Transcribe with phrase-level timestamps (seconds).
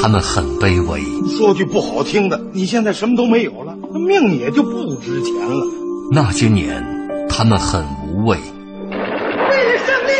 [0.00, 1.02] 他们很卑微。
[1.36, 5.66] 说句不好听的，你现在什么都没有了，那命也就不值钱了。
[6.12, 6.82] 那些年，
[7.28, 8.38] 他们很无畏。
[8.38, 10.12] 为了胜利，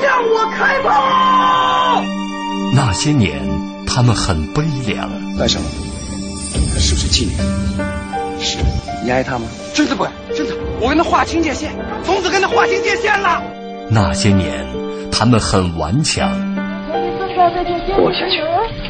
[0.00, 2.02] 向我开炮！
[2.74, 3.40] 那些年，
[3.86, 5.08] 他们很悲凉。
[5.38, 5.66] 干什么？
[6.72, 7.32] 他是不是妓女？
[8.40, 8.58] 是，
[9.04, 9.46] 你爱他吗？
[9.74, 11.70] 真的不爱，真的，我跟他划清界限，
[12.02, 13.42] 从此跟他划清界限了。
[13.90, 14.66] 那些年，
[15.12, 16.28] 他们很顽强。
[17.36, 18.40] 活下去，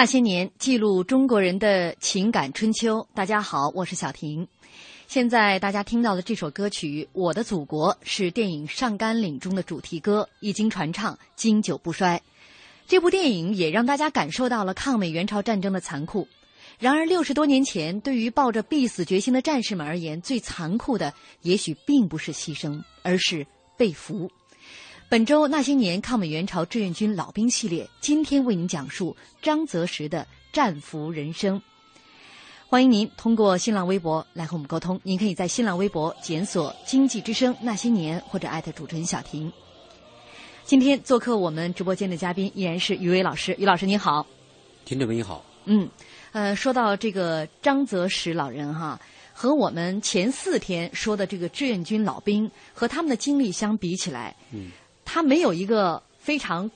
[0.00, 3.06] 那些年，记录中国人的情感春秋。
[3.12, 4.48] 大家好，我是小婷。
[5.06, 12.18] 现在大家听到的这首歌曲《我的祖国》是电影《上甘岭》中的主题歌，一经传唱，经久不衰。
[12.88, 16.26] 这部电影也让大家感受到了抗美援朝战争的残酷。
[16.78, 21.12] 然而，六十多年前，对于抱着必死决心的战士们而言，最残酷的
[21.42, 23.46] 也许并不是牺牲，而是
[23.76, 24.30] 被俘。
[25.10, 31.60] 本周那些年抗美援朝志愿军老兵系列，今天为您讲述张泽时的战俘人生。
[32.68, 35.00] 欢迎您通过新浪微博来和我们沟通。
[35.02, 39.52] 您可以在新浪微博检索“经济之声那些年”或者艾特主持人小婷。
[40.64, 43.52] 今天做客我们直播间的嘉宾依然是于伟老师。
[43.58, 44.24] 于老师您好，
[44.84, 45.44] 听众们你好。
[45.64, 45.90] 嗯，
[46.30, 49.00] 呃，说到这个张泽时老人哈，
[49.32, 54.70] 和我们前四天说的这个志愿军老兵和他们的经历相比起来，嗯。
[55.12, 56.70] 他没有一个非常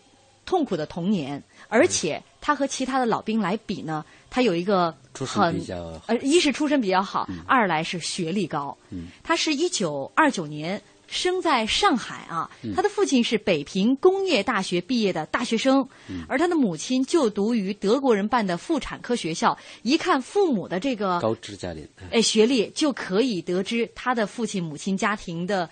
[0.45, 4.93] 痛苦的童年，而且他和其他的老兵来比呢，他有一个
[5.25, 5.65] 很
[6.09, 8.77] 呃，一是出身比较好，二来是学历高。
[9.23, 15.89] 他是一九二九年生在上海啊，他的父亲是北平工业大学毕业的大学生，
[16.29, 19.57] 而他的母亲就读于德国人办的妇产科学校。
[19.83, 25.71] 一看父母的这个高知家庭，哎，学历就可以得知他的父亲母亲家庭的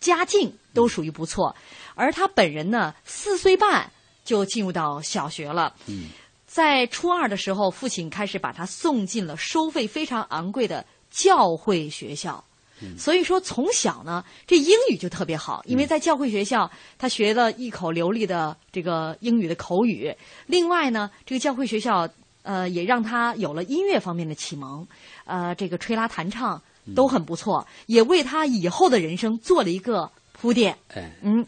[0.00, 1.54] 家境都属于不错。
[2.00, 3.92] 而他本人呢，四岁半
[4.24, 5.74] 就进入到小学了。
[5.86, 6.08] 嗯，
[6.46, 12.42] 在初二的时候，父亲开始把他送进了收费非常昂贵的教会学校。
[12.80, 20.10] 嗯，所以说从小呢，这英语就特别好，因为在教会学校，他学了一口流利的这个英语的口语。
[20.46, 22.08] 另外呢，这个教会学校
[22.42, 24.88] 呃也让他有了音乐方面的启蒙，
[25.26, 26.62] 呃，这个吹拉弹唱
[26.96, 30.78] 都很不错，也为他以后的人生做了一个铺垫。
[30.94, 31.46] 哎，嗯。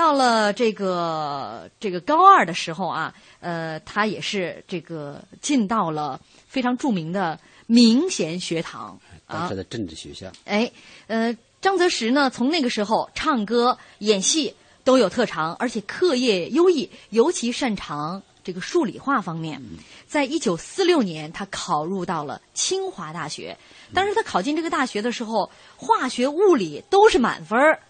[0.00, 6.18] 到了这个这个高二的时候啊，呃，他也是这个进到了
[6.48, 10.32] 非常著名的明贤学堂啊当时，的政治学校。
[10.46, 10.72] 哎，
[11.06, 14.54] 呃，张择实呢，从那个时候唱歌、演戏
[14.84, 19.60] 都有特长，而且课业优异，尤其擅长这个数理化方面。
[20.08, 23.54] 在一九四六年，他考入到了清华大学。
[23.92, 27.80] 当时他考进这个大学的时候，化学、物理都是满分儿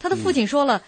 [0.00, 0.82] 他的父亲说了。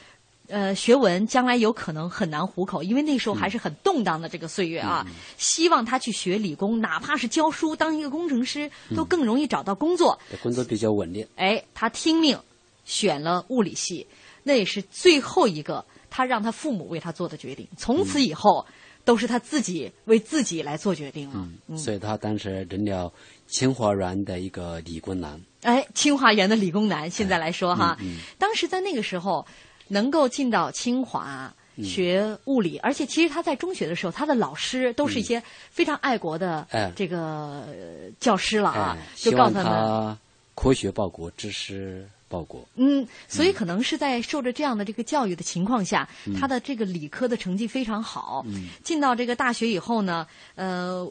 [0.53, 5.07] 呃，学文将来有可能很难糊口，因为那时候还是很动荡的这个岁月啊。
[5.39, 10.21] 希望他去学理工，哪怕是教书，当一个工程师，都更容易找到工作。
[10.31, 11.27] 这工作比较稳定。
[11.37, 12.39] 哎，他听命
[12.85, 14.07] 选了物理系，
[14.43, 17.67] 那也是最后一个他让他父母为他做的决定。
[17.79, 18.67] 从此以后，
[19.07, 21.49] 都是他自己为自己来做决定了。
[21.69, 23.11] 嗯，所以他当时成了
[23.47, 25.41] 清华园的一个理工男。
[25.63, 27.97] 哎，清华园的理工男，现在来说哈，
[28.37, 29.47] 当时在那个时候
[29.93, 31.55] 能够进到清华。
[31.83, 37.17] 学物理，而且其实他在中学的时候，他的老师都是一些非常爱国的哎这个
[37.63, 40.19] 呃教师了啊，哎，就告诉他们，
[40.55, 42.63] 科学报国，知识报国。
[42.75, 48.45] 嗯，所以可能是在受着这样的这个教育的情况下，嗯他的这个理科的成绩非常好。
[48.85, 51.03] 进到这个大学以后呢，呃，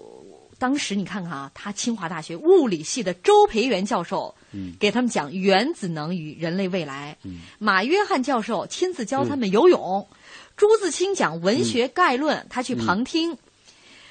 [0.62, 7.18] 当时你看看啊，他清华大学物理系的周培源教授，嗯给他们讲原子能与人类未来。
[7.24, 10.08] 嗯马约翰教授亲自教他们游泳。
[10.56, 13.36] 朱自清讲文学概论，他去旁听。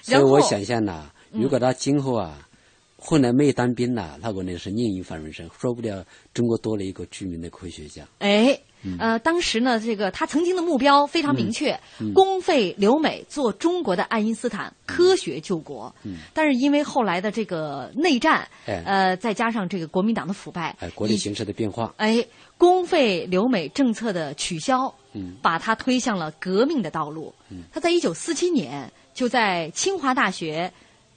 [0.06, 2.48] 然后所以我想象呐，如果他今后啊，
[2.96, 6.04] 后来没有当兵了，他可能是另一番人生，说不定
[6.34, 8.04] 中国多了一个著名的科学家。
[8.18, 8.96] 哎，嗯。
[8.98, 12.12] 呃，当时呢，这个他曾经的目标非常明确，嗯。
[12.14, 15.94] 公费留美，做中国的爱因斯坦，科学救国。
[16.02, 16.18] 嗯。
[16.32, 18.82] 但是因为后来的这个内战，哎。
[18.84, 22.24] 呃，再加上这个国民党的腐败，哎，国内形势的变化，哎，
[22.56, 25.36] 公费留美政策的取消，嗯。
[25.42, 27.34] 把他推向了革命的道路。
[27.50, 27.64] 嗯。
[27.72, 30.72] 他在一九四七年就在清华大学，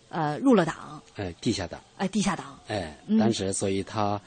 [0.10, 2.60] 呃，入了党，哎，地下党，哎，地下党。
[2.68, 4.20] 哎嗯，当时所以他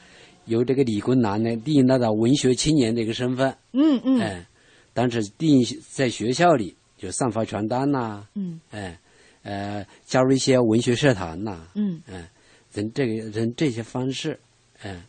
[0.46, 4.20] 由这个理工男呢，利用他的文学青年的一个身份，嗯嗯。
[4.20, 4.46] 哎，
[4.93, 8.60] 当时利用在学校里就散发传单呐，嗯。
[8.70, 8.98] 哎，
[9.43, 12.00] 呃，加入一些文学社团呐，嗯。
[12.06, 12.26] 嗯，
[12.72, 14.38] 人这个人这些方式，
[14.82, 15.02] 嗯，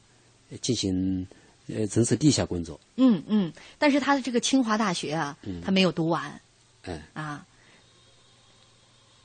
[0.62, 1.26] 进行
[1.68, 5.62] 呃从事地下工作，嗯嗯，但是他的这个清华大学啊，嗯。
[5.62, 6.40] 他没有读完。
[6.84, 7.46] 嗯，啊。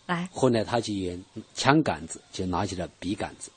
[0.07, 1.25] 来，后来他就用
[1.55, 3.53] 枪杆子就拿起了笔杆子，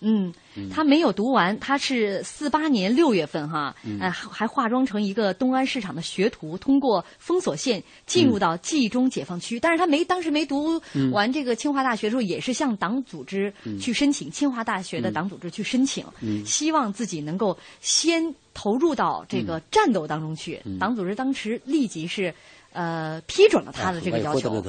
[0.00, 0.32] 嗯，
[0.72, 9.60] 他没有读完，他是四八年六月份哈，呃，还还化妆成一个东安市场的学徒，通过封锁线进入到冀中解放区。
[9.60, 10.80] 但是他没当时没读
[11.12, 16.04] 完这个清华大学的时候，也是向党组织去申请，清华大学的党组织去申请，
[16.46, 20.60] 希望自己能够先投入到这个战斗当中去。
[20.78, 22.34] 党组织当时立即是。
[22.72, 24.62] 呃，批准了他的这个要求，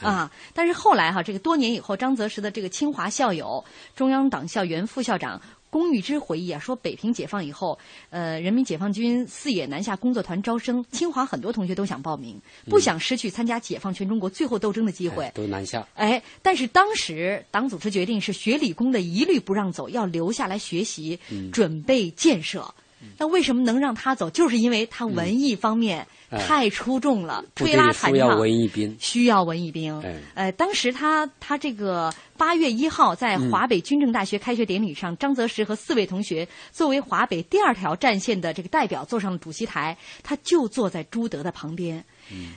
[0.00, 0.30] 啊。
[0.52, 3.64] 但是后来哈，这个多年以后，张泽实的这个清华校友、
[3.94, 7.78] 中央党校原副校长龚玉芝回忆啊，说北平解放以后，
[8.10, 15.86] 呃，人民解放军四野南下工作团招生，清华很多同学都想报名，不想失去参加解放全中国最后斗争的机会，哎都南下。
[15.94, 22.74] 哎，但是当时党组织决定是学理工的一律不让走，要留下来学习，嗯准备建设。
[23.18, 24.28] 那为什么能让他走？
[24.30, 28.40] 就是因为他文艺方面哎太出众了，部吹拉弹队需要唱。
[28.40, 30.00] 文艺兵，需要文艺兵。
[30.02, 42.04] 哎呃，当时他他这个八月一号在华北军政大学开学典礼上，张泽实和四位同学作为华北第二条战线的这个代表坐上了主席台，他就坐在朱德的旁边。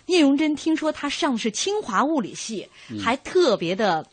[0.07, 2.67] 聂荣臻听说他上的是清华物理系，
[3.03, 4.05] 还特别的。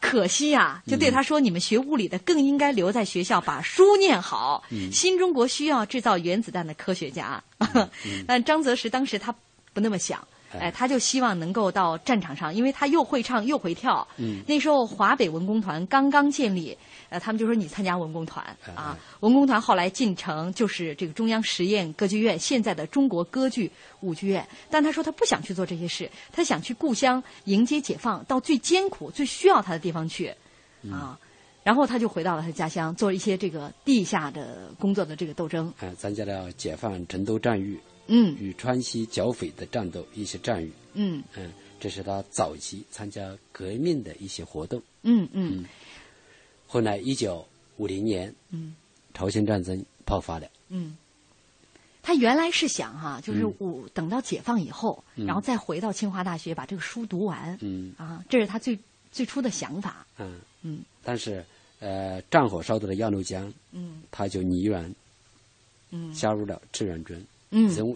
[0.00, 4.62] 可惜呀、就对他说：“你们学物理的更应该留在学校，把书念好。
[4.92, 7.42] 新中国需要制造原子弹的科学家。
[8.26, 9.34] 但张泽时当时他
[9.72, 14.06] 不那么想，哎，他就希望能够到战场上，因为他又会唱又会跳。
[14.16, 16.76] 嗯那时候华北文工团刚刚建立，
[17.08, 18.98] 呃，他们就说你参加文工团哎啊。
[19.20, 24.46] 文工团后来进城就是这个中央实验歌剧院，现在的中国歌剧舞剧院。
[24.70, 30.32] 但他说他不想去做这些事，他想去故乡迎接解放，到最艰苦、最需要他的地方去，
[30.82, 31.18] 嗯啊。
[31.64, 35.70] 然后他就回到了他家乡，做一些这个地下的工作的这个斗争。
[35.80, 37.76] 哎，参加了解放成都战役
[38.08, 38.36] 嗯。
[38.38, 41.22] 与川西剿匪的战斗一些战役，嗯。
[41.36, 44.82] 嗯，这是他早期参加革命的一些活动。
[45.02, 45.64] 嗯嗯。
[46.66, 47.46] 后来，一九
[47.76, 48.74] 五零年，嗯。
[49.14, 50.96] 朝鲜战争爆发了，嗯。
[52.02, 53.54] 他原来是想哈、就是嗯。
[53.58, 55.26] 我等到解放以后，嗯。
[55.26, 57.56] 然后再回到清华大学把这个书读完。
[57.60, 57.92] 嗯。
[57.96, 58.78] 啊，这是他最
[59.12, 60.06] 最初的想法。
[60.18, 60.40] 嗯。
[60.62, 60.80] 嗯。
[61.02, 61.44] 但是，
[61.80, 64.02] 呃，战火烧到了鸭绿江，嗯。
[64.10, 64.94] 他就毅然
[65.90, 66.12] 嗯。
[66.12, 67.26] 加入了志愿军，嗯，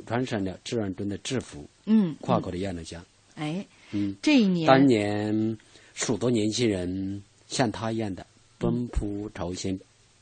[0.07, 3.05] 穿上了志愿军的制服，嗯，跨过了鸭绿江。
[3.35, 5.59] 哎，嗯，这一年，当年
[5.95, 8.27] 许多年轻人像他一样的
[8.59, 9.79] 奔赴朝鲜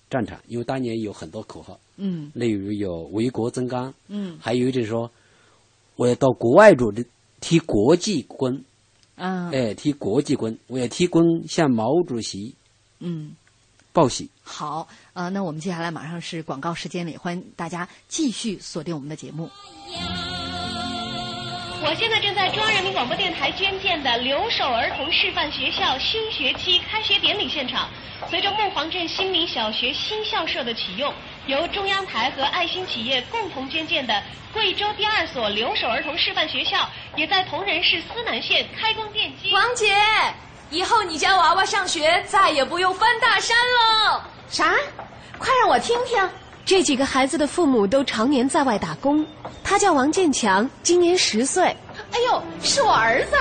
[0.08, 5.10] 战场，因为当年有很多口号，嗯，例如有为国增刚，嗯，还有一种说
[5.96, 7.04] 我要到国外组的
[7.40, 8.64] 踢国际 quân，
[9.16, 12.54] 啊，哎，踢国际 quân，我要替 quân 向毛主席，
[13.00, 13.32] 嗯。
[13.92, 19.50] 报喜好，呃，那我们接下来马上是广告时间里，欢迎大家继续锁定我们的节目。
[21.82, 27.88] 我现在正在中央人民广播电台捐建的留守儿童示范学校新学期开学典礼现场。
[28.28, 31.12] 随着木黄镇新民小学新校舍的启用，
[31.46, 39.50] 由中央台和爱心企业共同捐建的贵州第二所留守儿童示范学校，也在铜仁市思南县开工奠基。
[39.54, 39.86] 王姐。
[40.70, 44.20] 以后你家娃娃上学再也不用翻大山喽！
[44.48, 44.72] 啥？
[45.36, 46.16] 快让我听听。
[46.64, 49.26] 这几个孩子的父母都常年在外打工。
[49.64, 51.64] 他叫王建强，今年十岁。
[52.12, 53.32] 哎呦，是我儿子。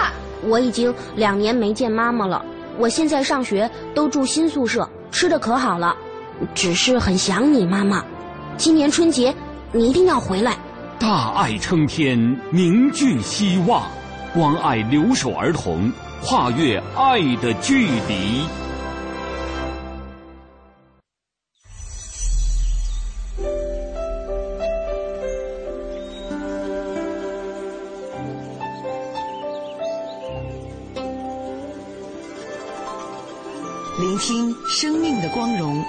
[0.42, 2.44] 我已经两年没见妈妈了。
[2.80, 5.96] 我现在上学都住新宿舍，吃的可好了。
[6.56, 8.04] 只是很想你，妈妈。
[8.58, 9.36] 今年春节
[9.72, 10.58] 你一定要回来。
[11.00, 13.84] 大爱撑天，凝聚希望，
[14.34, 15.92] 关爱留守儿童。
[16.22, 18.46] 跨越爱的距离。
[34.00, 35.84] 聆听生命的光荣。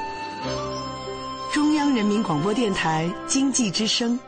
[1.52, 4.18] 中央人民广播电台经济之声。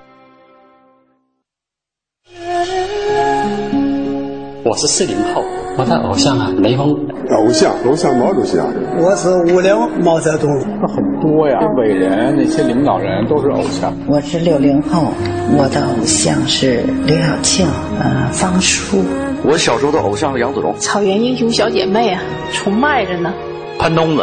[4.64, 5.61] 我是四零后。
[5.76, 6.94] 我的偶像啊，雷锋。
[7.30, 8.66] 偶像，偶像毛主席啊。
[8.98, 10.50] 我是五零毛泽东。
[10.86, 13.94] 很多呀，伟人那些领导人都是偶像。
[14.06, 15.12] 我是六零后，
[15.56, 17.66] 我的偶像是刘晓庆，
[17.98, 19.02] 呃，方舒。
[19.44, 20.74] 我小时候的偶像是杨子荣。
[20.78, 22.20] 草原英雄小姐妹啊，
[22.52, 23.32] 崇拜着呢。
[23.78, 24.22] 潘冬子。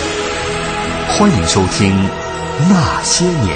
[1.21, 1.93] 欢迎收听
[2.67, 3.55] 《那些年》。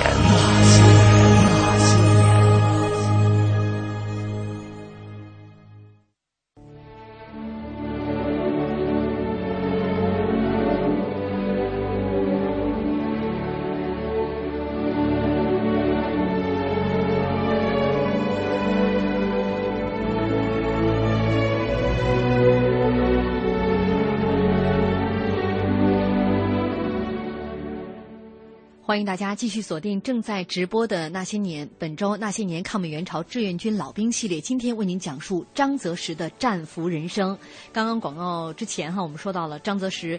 [28.96, 37.38] 欢迎大家继续锁定正在直播的《那些年》，本周《那些年》抗美援朝志愿军老兵系列，今天为您讲述张泽实的战俘人生。
[37.74, 40.18] 刚刚广告之前哈，我们说到了张泽实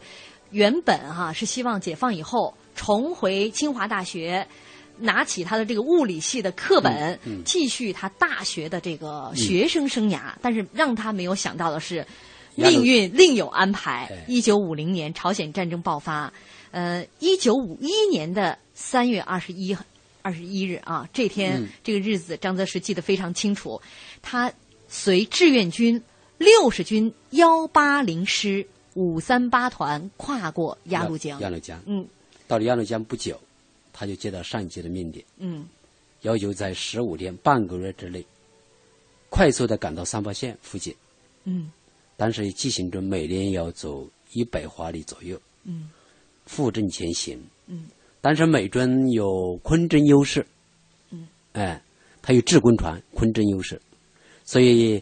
[0.50, 4.46] 原本哈是希望解放以后重回清华大学，
[4.98, 10.32] 拿起他的这个物理系的课本，嗯嗯、继续他大学的这个学生生涯。
[10.34, 12.06] 嗯、但是让他没有想到的是，
[12.56, 14.06] 命运另有安排。
[14.28, 16.30] 一九五零年，朝鲜战争爆发。
[16.72, 19.74] 呃，一九五一年的三月二十一
[20.20, 23.80] 二十一日啊，这天、嗯、这个日子，张泽实记得非常清楚。
[24.20, 24.52] 他
[24.86, 26.00] 随志愿军
[26.36, 31.40] 六十军幺八零师五三八团跨过鸭绿江。
[31.40, 32.06] 鸭绿江，嗯，
[32.46, 33.40] 到了鸭绿江不久，
[33.94, 35.66] 他就接到上级的命令，嗯，
[36.20, 38.22] 要求在十五天半个月之内，
[39.30, 40.94] 快速的赶到三八线附近。
[41.44, 41.72] 嗯，
[42.18, 45.40] 当时骑行中每年要走一百华里左右。
[45.64, 45.88] 嗯。
[46.44, 47.88] 负重前行，嗯，
[48.26, 50.44] 但是美军有空中优势，
[51.12, 51.80] 嗯，哎，
[52.20, 53.80] 他有制空船空中优势，
[54.44, 55.00] 所以，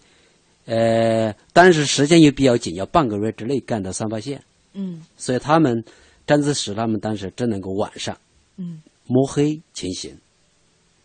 [0.67, 5.83] 呃，但是时间又比较紧，要半个月之内干到三八线，嗯，所以他们
[6.27, 8.15] 张择实他们当时只能够晚上，
[8.59, 10.15] 嗯，摸黑前行，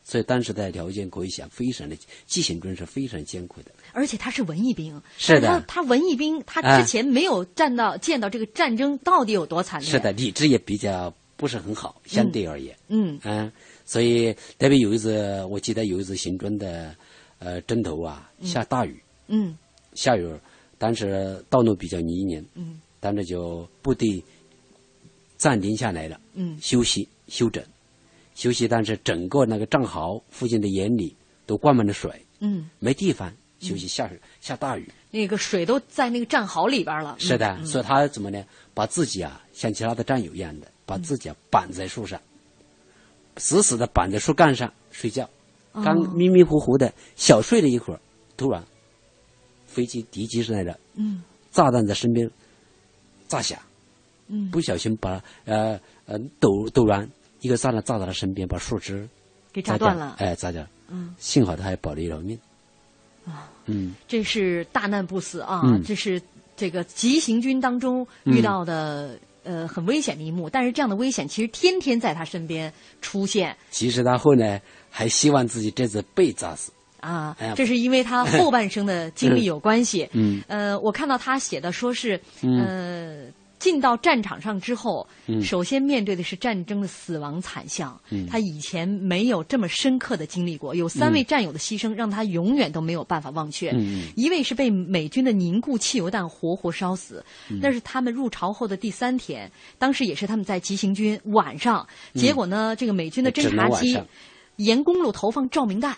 [0.03, 1.95] 所以当时的条件可以想非常的
[2.27, 3.71] 骑行军是非常艰苦的。
[3.93, 9.89] 而且他是文艺兵，是的，他他文艺兵，他之前没有站到、嗯、见到这个战争到底有多惨烈。
[9.89, 12.75] 是的，理智也比较不是很好，相对而言。
[12.89, 13.49] 嗯嗯，
[13.85, 16.93] 所以特别有一次，我记得有一次行军的
[17.39, 19.01] 呃征头啊，下大雨。
[19.27, 19.57] 嗯。
[19.93, 20.29] 下雨，
[20.77, 22.45] 当时道路比较泥泞。
[22.55, 22.81] 嗯。
[22.99, 24.21] 当时就部队
[25.37, 26.19] 暂停下来了。
[26.33, 26.57] 嗯。
[26.61, 27.63] 休息休整，
[28.35, 31.15] 休息，但是整个那个战壕附近的眼里
[31.45, 32.11] 都灌满了水。
[32.41, 37.15] 嗯，没地方休息，下下大雨，那个水都在那个战壕里边了。
[37.17, 38.43] 是的，嗯、所以他怎么呢？
[38.73, 42.19] 把自己啊，像其他的战友一样的，把自己啊绑在树上，
[43.37, 45.29] 死死的绑在树干上睡觉。
[45.71, 47.99] 刚迷迷糊糊的小睡了一会儿，
[48.35, 48.63] 突然
[49.67, 52.27] 飞机敌机上来了，嗯，炸弹在身边
[53.27, 53.59] 炸响，
[54.29, 57.07] 嗯，不小心把呃呃陡陡然
[57.41, 59.07] 一个炸弹炸到他身边，把树枝
[59.53, 62.35] 给炸断了，哎，炸掉，嗯，幸好他还保了一条命，
[63.27, 66.19] 啊，嗯，这是大难不死啊，嗯、这是
[66.57, 69.19] 这个急行军当中遇到的。
[69.43, 73.55] 嗯呃，很危险的一幕，但是这样的危险其实天天在他身边出现。
[73.71, 76.71] 其实他后来还希望自己这次被炸死。
[76.99, 80.05] 啊，哎、这是因为他后半生的经历有关系。
[80.11, 83.23] 嗯，呃，我看到他写的说是，呃，
[83.59, 87.99] 进到战场上之后，嗯、首先面对的是战争的死亡惨象。
[88.09, 93.71] 嗯，他以前没有这么深刻的经历过，有三位战友的牺牲让他永远都没有办法忘却。
[93.71, 101.85] 嗯，一位是被美军的凝固汽油弹活活烧死，嗯、那是他们入朝后的第三天，当时也是他们在急行军晚上，
[102.15, 104.01] 结果呢，这个美军的侦察机
[104.55, 105.95] 沿公路投放照明弹。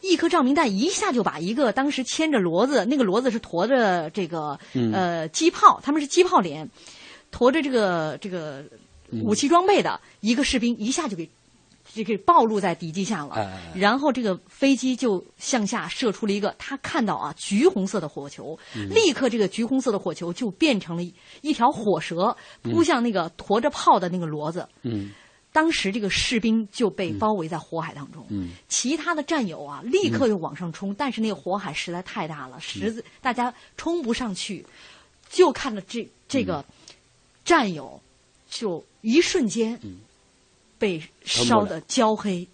[0.00, 6.68] 一颗照明弹一下就把一个当时牵着骡子，那个骡子是驮着这个、嗯、呃机炮，他们是机炮连，
[7.34, 8.64] 驮着这个这个
[9.10, 11.28] 武器装备的一个士兵，一下就给
[11.92, 13.34] 这个暴露在敌机下了。
[13.34, 21.02] 哎、然后这个飞机就向下射出了一个，他看到啊橘红色的火球，嗯、立刻这个橘红色的火球就变成了
[21.42, 24.68] 一条火蛇，扑向那个驮着炮的那个骡子。
[24.82, 25.10] 嗯。
[25.52, 34.66] 当时这个士兵就被包围在火海当中，嗯、其他的战友啊立刻又往上冲，嗯、但是那个火海实在太大了，实在大家冲不上去，
[35.30, 36.64] 就看着这这个
[37.44, 38.00] 战友
[38.48, 39.78] 就一瞬间
[40.78, 42.46] 被烧得焦黑，嗯、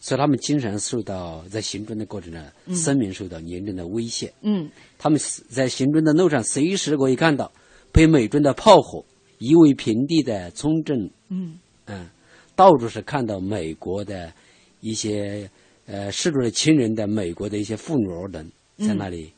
[0.00, 4.32] 所以他们经常受到在行军的过程中，生命受到严重的威胁。
[4.42, 7.50] 嗯，他们在行军的路上随时可以看到
[7.92, 9.04] 被美军的炮火
[9.38, 11.10] 夷为平地的村镇。
[11.28, 12.08] 嗯嗯。
[12.54, 14.32] 到处是看到美国的
[14.80, 15.50] 一些
[15.84, 19.30] 呃逝去的亲人的美国的一些妇女儿等在那里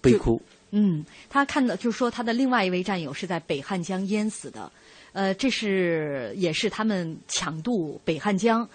[0.00, 0.34] 悲哭。
[0.34, 4.70] 嗯，嗯他看到就是说他的另外一位战友是在北汉江淹死的，
[5.12, 8.68] 呃，这是也是他们抢渡北汉江。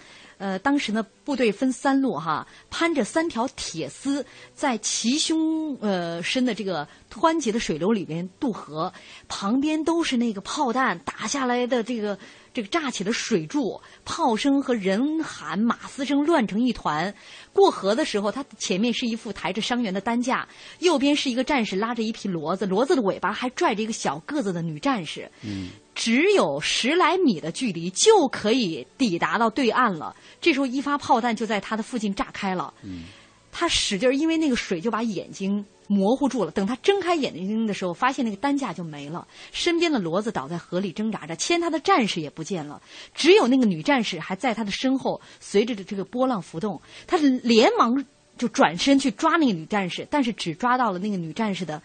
[0.43, 8.91] 呃，当时呢，部队分三路哈，攀着三条铁丝，在齐胸呃深的这个湍急的水流里边渡河，
[9.29, 12.19] 旁边都是那个炮弹打下来的这个
[12.53, 17.15] 这个炸起的水柱，炮声和人喊马嘶声乱成一团。
[17.53, 20.45] 过河的时候，他前面是一副抬着伤员的担架，
[20.79, 25.31] 右边是一个战士拉着一匹骡子，骡子的尾巴还拽着一个小个子的女战士。
[25.41, 25.69] 嗯。
[25.95, 30.15] 只有十来米的距离就可以抵达到对岸了。
[30.41, 32.73] 这时候一发炮弹就在他的附近炸开了。
[32.81, 33.03] 嗯，
[33.51, 36.51] 他使劲，因为那个水就把眼睛模糊住了。
[36.51, 42.81] 等他睁开眼睛的时候，发现那个担架就没了，身边的骡子倒在河里挣扎着，牵他的战士也不见了，
[43.13, 46.81] 只有那个女战士还在他的身后，随着这个波浪浮动。
[47.05, 48.03] 他连忙
[48.37, 51.81] 就转身去抓那个女战士，但是只抓到了那个女战士的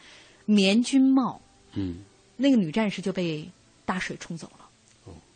[0.47, 1.41] 棉军帽。
[1.75, 1.99] 嗯，
[2.39, 3.47] 那个女战士就被。
[3.89, 4.69] 大水冲走了，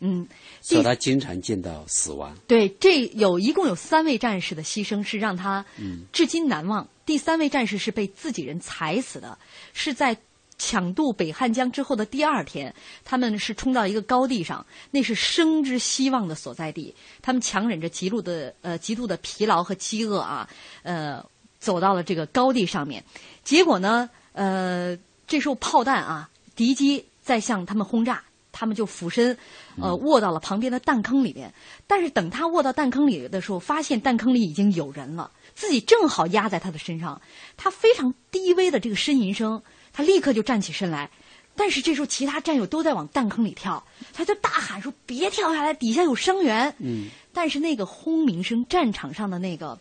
[0.01, 0.27] 嗯，
[0.61, 2.37] 所以他经常见到死亡。
[2.45, 5.65] 对，这有一共有三位战士的牺牲是让他
[6.11, 6.87] 至今难忘。
[7.03, 9.35] 第三位战士是被自己人踩死的，
[9.73, 10.15] 是在
[10.59, 12.71] 抢渡北汉江之后的第二天，
[13.03, 16.93] 他们是冲到一个高地上，那是生之希望的所在地。
[17.23, 20.47] 他们强忍着极度的呃极度的疲劳和饥饿啊，
[20.83, 21.25] 呃，
[21.59, 23.03] 走到了这个高地上面。
[23.43, 28.23] 结果呢，呃，这时候炮弹啊，敌机在向他们轰炸。
[28.53, 29.35] 他们就俯身，
[29.81, 31.51] 呃，卧到了旁边的弹坑里面。
[31.87, 37.19] 但是等他卧到弹坑里的时候，发现弹坑里已经有人了，自己正好压在他的身上。
[37.57, 39.61] 他非常低微的这个呻吟声，
[39.91, 41.09] 他立刻就站起身来。
[41.55, 47.07] 但是这时候其他战友都在往弹坑里跳，他就大喊说：“别跳下来，底下有伤员。”嗯。
[47.33, 49.79] 但是那个轰鸣声，战场上的那个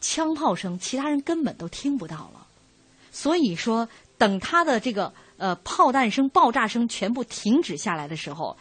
[0.00, 2.46] 枪炮声，其他人根本都听不到了。
[3.10, 5.12] 所以说，等他的这个。
[5.38, 8.56] 呃，炮弹声、爆炸声全部停止下来的时候，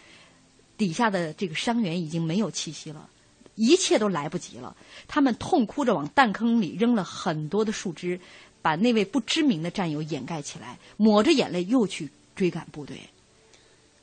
[0.77, 3.09] 底下的这个伤员已经没有气息了，
[3.55, 4.75] 一切都来不及了。
[5.07, 8.19] 他们痛哭着往弹坑里扔了很多的树枝，
[8.61, 12.99] 把那位不知名的战友掩盖起来，抹着眼泪又去追赶部队。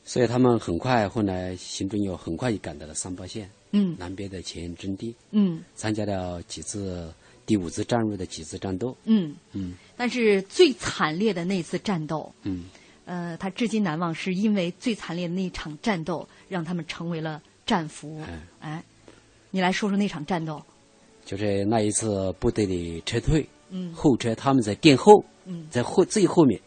[0.05, 7.13] 所以他们很快后来行军又很快就赶到了三八线，嗯，南边的前沿阵地，嗯，参加了几次
[7.45, 9.35] 第五次战役的几次战斗，嗯。
[9.53, 9.75] 嗯。
[9.97, 12.65] 但是最惨烈的那次战斗，嗯，
[13.05, 18.21] 呃，他至今难忘，是因为最惨烈的那场战斗，让他们成为了战俘。
[18.23, 18.85] 哎，哎，
[19.51, 20.63] 你来说说那场战斗。
[21.25, 23.93] 就是那一次部队的撤退，嗯。
[23.95, 25.69] 后撤他们在殿后，嗯。
[25.71, 26.61] 在后最后面，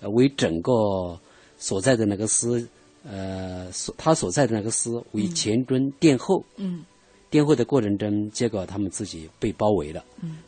[0.00, 1.18] 呃，为整个
[1.58, 2.68] 所在的那个师，
[3.04, 6.84] 呃，所他所在的那个师为前军殿后，嗯
[7.30, 10.38] 殿后的过程中，结果他们自己被包围了，嗯。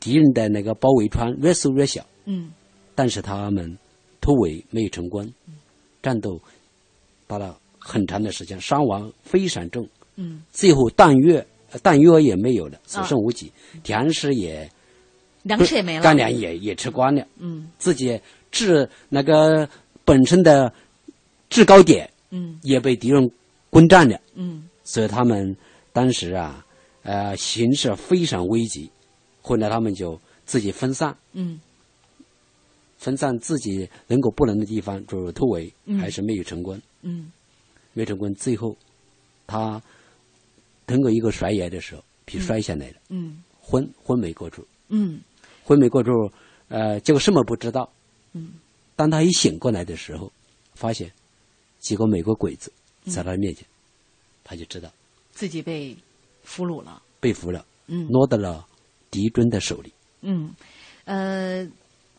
[0.00, 2.50] 敌人的那个包围圈越缩越小，嗯。
[2.94, 3.76] 但是他们
[4.20, 5.30] 突围没有成功，
[6.02, 6.40] 战斗
[7.26, 9.86] 打了很长的时间，伤亡非常重，
[10.16, 10.42] 嗯。
[10.50, 13.06] 最后弹药呃弹药也没有了，所啊。
[13.06, 13.52] 剩无几，
[13.84, 14.70] 粮食也
[15.42, 16.02] 粮食也没了。
[16.02, 17.68] 干粮也也吃光了，嗯。
[17.78, 18.18] 自己
[18.50, 19.68] 制那个
[20.04, 20.72] 本身的
[21.50, 22.58] 制高点嗯。
[22.62, 23.30] 也被敌人
[23.68, 24.68] 攻占了，嗯。
[24.84, 25.56] 所以他们
[25.96, 26.62] 当时啊，
[27.04, 28.90] 呃，形势非常危急。
[29.40, 31.58] 后来他们就自己分散，嗯
[32.98, 36.78] 分散自己能够不能的地方，就是突围，嗯还是没有成功。
[37.00, 37.32] 嗯
[37.94, 38.76] 没成功，最后
[39.46, 39.82] 他
[40.86, 45.18] 通过一个摔崖的时候，皮摔下来了，嗯昏昏迷过去，嗯
[45.64, 46.10] 昏迷过去，
[46.68, 47.90] 呃，结果什么不知道。
[48.34, 48.52] 嗯
[48.96, 50.30] 当他一醒过来的时候，
[50.74, 51.10] 发现
[51.78, 52.70] 几个美国鬼子
[53.06, 53.64] 在他面前，
[54.44, 54.92] 他就知道
[55.36, 55.94] 自己被
[56.42, 57.02] 俘虏了。
[57.20, 58.64] 被俘了，嗯落到了
[59.10, 59.92] 敌军的手里。
[60.22, 60.50] 嗯，
[61.04, 61.68] 呃，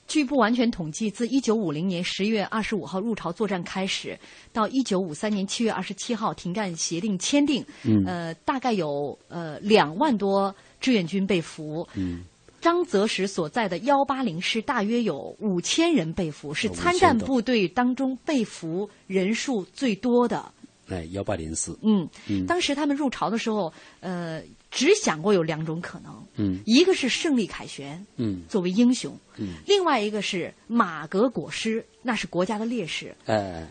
[0.06, 4.18] 据不完全统计，自一九五零年十月二十五号入朝作战开始，
[4.54, 11.88] 到一九五三年七月二十七号停战协定签订，嗯呃，大概有呃两万多志愿军被俘。
[11.96, 12.22] 嗯，
[12.62, 20.54] 张泽时所在的幺八零师大约有五千人被俘，是参战部队当中被俘人数最多的。
[20.88, 33.14] 哎，幺八零四，嗯，嗯当时他们入朝的时候，呃，只想过有两种可能，嗯一个是胜利凯旋，嗯作为英雄，嗯，另外一个是马革裹尸，那是国家的烈士。
[33.26, 33.68] 哎，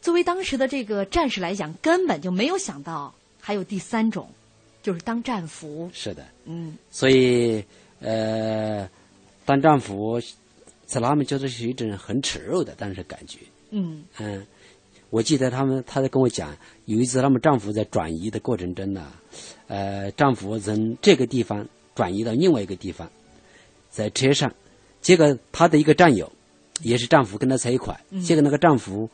[0.00, 4.30] 作为当时的这个战士来讲，根本就没有想到还有第三种，
[4.82, 5.90] 就是当战俘。
[5.92, 7.64] 是的，嗯所以
[8.00, 8.88] 呃，
[9.44, 10.20] 当战俘，
[10.86, 13.40] 在他们觉得是一种很耻辱的但是感觉。
[13.70, 14.46] 嗯嗯，
[15.10, 19.10] 我记得他们，他在跟我讲，有一次他们丈夫在转移的过程中呢，
[19.66, 23.10] 呃，丈夫从这个地方转移到另外一个地方，
[23.90, 24.52] 在车上，
[25.00, 26.30] 结果他的一个战友，
[26.82, 29.08] 也是丈夫跟他在一块，嗯结果那个丈夫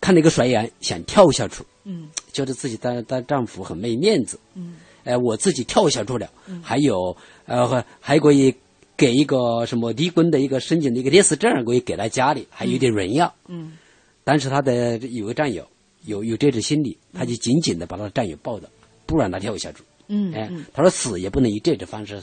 [0.00, 2.08] 看那个甩眼想跳下去，嗯。
[2.32, 4.76] 觉得自己当当丈夫很没面子，嗯。
[5.04, 6.60] 呃，我自己跳下去了，嗯。
[6.62, 8.54] 还有呃还可以
[8.96, 13.34] 给一个什么离婚的一个申请的一个烈士证，可以给他家里，还有点荣耀。
[13.46, 13.78] 嗯
[14.28, 15.66] 但是他的有个战友
[16.04, 18.68] 有有这种心理，他就紧紧的把他的战友抱着，
[19.06, 19.78] 不让他跳下去。
[19.78, 20.34] 哎嗯。
[20.34, 22.22] 哎，他说死也不能以这种方式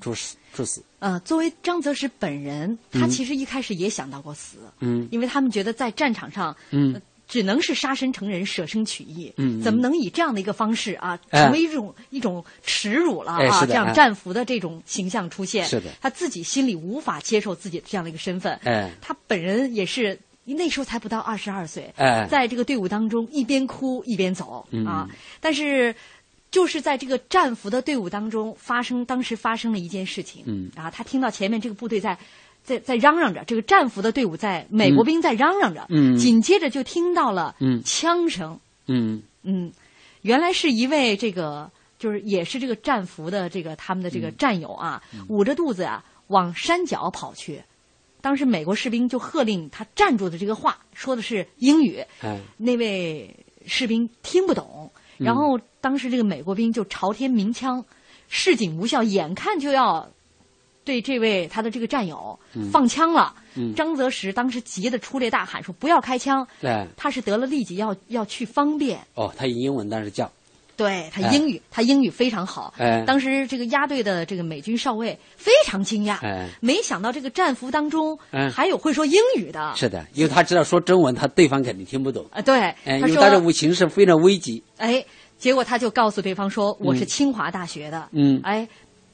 [0.00, 0.82] 处死处死。
[1.00, 5.06] 呃，作为张泽石本人，他嗯其实一开始也想到过死，嗯。
[5.10, 6.94] 因为他们觉得在战场上，嗯。
[6.94, 9.62] 呃只能是杀身成仁、舍生取义，嗯嗯。
[9.62, 11.42] 怎么能以这样的一个方式啊，哎。
[11.42, 13.66] 成为一种、一种耻辱了啊？
[13.66, 15.90] 这样战俘的这种形象出现，是的。
[16.00, 18.90] 他自己心里无法接受自己的这样的一个身份，哎。
[19.02, 20.18] 他本人也是。
[20.44, 22.26] 那时候才不到二十二岁，哎。
[22.28, 24.84] 在这个队伍当中一边哭一边走、嗯。
[24.84, 25.08] 啊！
[25.40, 25.94] 但是，
[26.50, 30.70] 就是在这个战俘的队伍当中发生，当时发生了一件事情，嗯。
[30.74, 32.18] 啊，他听到前面这个部队在
[32.64, 36.16] 在在嚷嚷着，这个战俘的队伍在美国兵在嚷嚷着，嗯。
[36.16, 37.82] 紧接着就听到了嗯。
[37.84, 39.22] 枪声，嗯。
[39.44, 39.72] 嗯，
[40.22, 44.34] 原来是一位这个就是也是这个战俘的这个他们的这个嗯。
[44.36, 47.62] 战友啊，捂着肚子啊往山脚跑去。
[48.22, 52.38] 当时美国士兵就喝令他站住的这个话说的是英语，哎。
[52.56, 55.26] 那位士兵听不懂，嗯。
[55.26, 57.84] 然后当时这个美国兵就朝天鸣枪，
[58.28, 60.08] 示警无效，眼看就要
[60.84, 62.70] 对这位他的这个战友嗯。
[62.70, 63.34] 放枪了。
[63.54, 63.74] 嗯。
[63.74, 66.86] 张泽时当时急得出列大喊说：“不要开枪！”哎。
[66.96, 69.00] 他是得了痢疾，要要去方便。
[69.14, 70.30] 哦，他以英文当时叫
[70.76, 72.72] 对他哎英语，他英语非常好。
[72.78, 79.72] 哎当时这个押队的这个美军少尉非常惊讶，哎没想到这个战俘当中哎还有会说英语的。
[79.76, 82.26] 是的，因为他知道说中文，他对方肯定听不懂。
[82.30, 84.62] 啊，对，哎，因他为当说时情势非常危急。
[84.76, 85.04] 哎，
[85.38, 88.66] 结果他就告诉对方说：“我是嗯清华大学的。”嗯哎，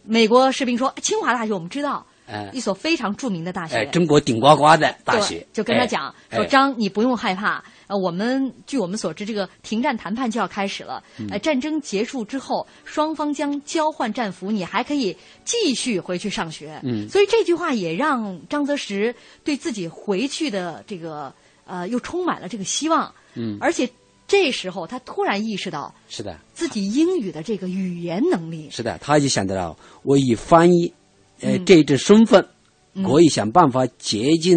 [0.04, 3.76] 美国士兵说：“清华大学我们知道，哎一所非常著名的大学。
[3.76, 7.64] 哎，中国顶呱呱的大学，就跟他哎讲说：“哎张，你不用害怕。
[7.86, 11.02] 呃，我们据我们所知，这个停战谈判就要开始了。
[11.18, 16.78] 嗯呃，战争结束之后，双方将交换战俘，你还可以继续回去上学。
[16.84, 21.32] 嗯所以这句话也让张泽时对自己回去的这个
[21.64, 23.10] 呃，又充满了这个希望。
[23.34, 23.88] 嗯，而且
[24.26, 28.68] 这时候他突然意识到是的，自己英语的这个语言能力。
[28.70, 30.92] 是的，他就想到了，我以翻译，
[31.40, 31.64] 呃，嗯。
[31.64, 32.46] 这种身份，
[32.94, 33.04] 嗯。
[33.04, 34.56] 可以想办法接近，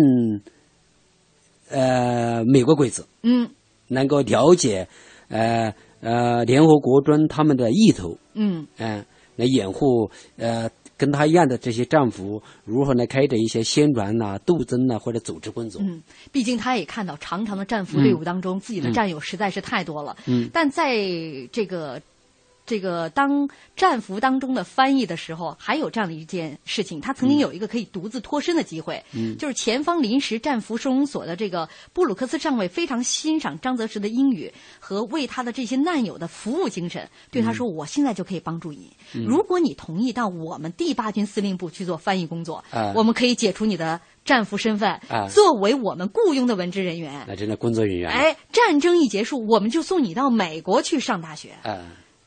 [1.69, 3.49] 呃，美国鬼子，嗯。
[3.87, 4.87] 能够了解，
[5.29, 8.65] 呃呃，联合国中他们的意图，嗯。
[8.77, 15.81] 嗯、来掩护呃跟他一样的这些战俘如何来开展一些宣传呐、斗争呐或者组织工作。
[15.81, 20.15] 嗯，毕竟他也看到长长的战俘队伍当中，自己的战友实在是太多了。
[20.27, 20.95] 嗯，但在
[21.51, 22.01] 这个。
[22.65, 47.25] 这个当战俘当中的翻译的时候，还有这样的一件事情，他曾经有一个可以独自脱身的机会，嗯，就是前方临时战俘收容所的这个布鲁克斯上尉非常欣赏张泽时的英语和为他的这些难友的服务精神，对他说：“我现在就可以帮助你，嗯、如果你同意到我们第八军司令部去做翻译工作，啊、我们可以解除你的战俘身份，啊、作为我们雇佣的文职人员。
[47.27, 48.09] 那真的工作人员。
[48.09, 51.49] 哎，战争一结束，我们就送你到美国去上大学。
[51.63, 51.81] 啊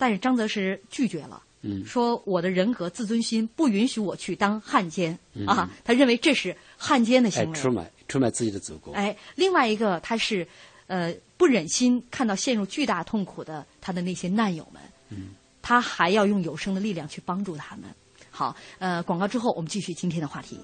[0.04, 8.92] 但是张则时拒绝了，嗯，说我的人格自尊心不允许我去当汉奸、嗯、啊，他认为这是汉奸的行为，哎、出卖出卖自己的祖国。
[8.92, 10.46] 哎，另外一个他是，
[10.88, 15.28] 呃，不忍心看到陷入巨大痛苦的他的那些难友们，嗯，
[15.62, 17.84] 他还要用有生的力量去帮助他们。
[18.30, 20.60] 好，呃，广告之后我们继续今天的话题。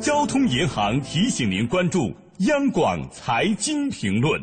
[0.00, 4.42] 交通银行提醒您关注央广财经评论。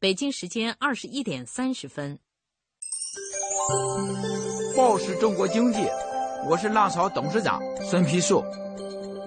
[0.00, 2.18] 北京时间二十一点三十分。
[4.74, 5.80] 报时中国经济，
[6.48, 8.42] 我是浪潮董事长孙丕树。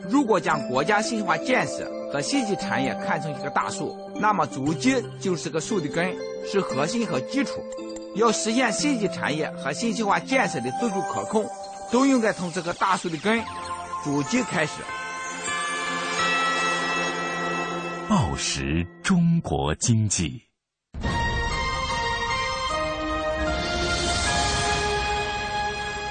[0.09, 6.11] 如果将国家信息化建设和信息产业看成一个大树，那么主机就是个树的根，
[6.43, 7.63] 是核心和基础。
[8.15, 11.47] 要实现信息产业和信息化建设的自主可控，
[11.91, 13.39] 都应该从这个大树的根——
[14.03, 14.81] 主机开始。
[18.09, 20.41] 报时中国经济。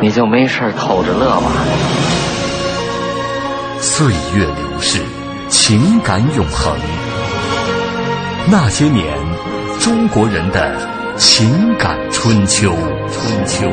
[0.00, 1.52] 你就没事偷着乐吧。
[3.80, 5.00] 岁月流逝，
[5.48, 6.74] 情感永恒。
[8.50, 9.06] 那些年，
[9.80, 10.74] 中国人的
[11.18, 12.72] 情感春秋。
[13.10, 13.70] 春秋。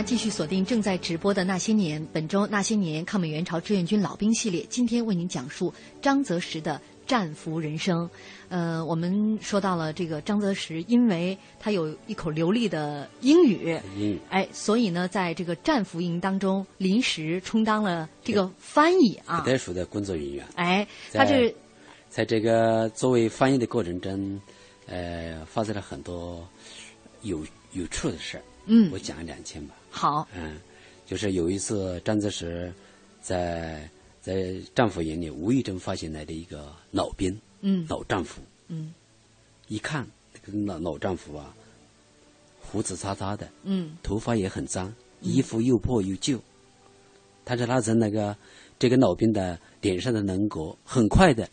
[0.00, 8.08] 家继续锁定正在直播的《那些年》，本周《那些年》抗美援朝志愿军老兵系列，今天为您讲述张泽时的战俘人生。
[8.48, 20.46] 呃，我们说到了这个张泽时，因为他有一口流利的英语，英语，哎，所以呢，在这个战俘营当中临时充当了这个翻译啊，特殊的工作人员。
[20.54, 21.54] 哎，他这
[22.08, 24.40] 在这个作为翻译的过程中，
[24.86, 26.48] 呃，发生了很多
[27.20, 28.42] 有有趣的事儿。
[28.64, 29.74] 嗯，我讲两件吧。
[29.90, 30.56] 好，嗯，
[31.06, 32.72] 就是有一次张子石
[33.20, 33.88] 在
[34.20, 37.38] 在战俘营里无意中发现来的一个老兵。
[37.62, 38.94] 嗯，老战俘，嗯，
[39.68, 41.54] 一看这个老老战俘啊，
[42.58, 46.40] 胡子擦擦的，嗯，头发也很脏，衣服又破又旧，
[47.44, 48.34] 但是他从那个
[48.78, 51.46] 这个老兵的脸上的棱格，很快的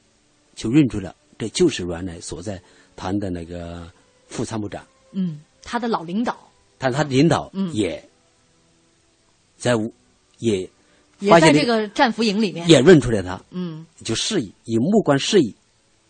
[0.56, 2.62] 就认出了，这就是原来所在
[2.96, 3.92] 团的那个
[4.28, 6.38] 副参谋长，嗯，他的老领导，
[6.78, 8.02] 但他领导也
[9.58, 9.74] 在
[10.40, 10.70] 也
[11.20, 15.56] 也在这个战俘营里面也认出来他，嗯，就示意以目光示意。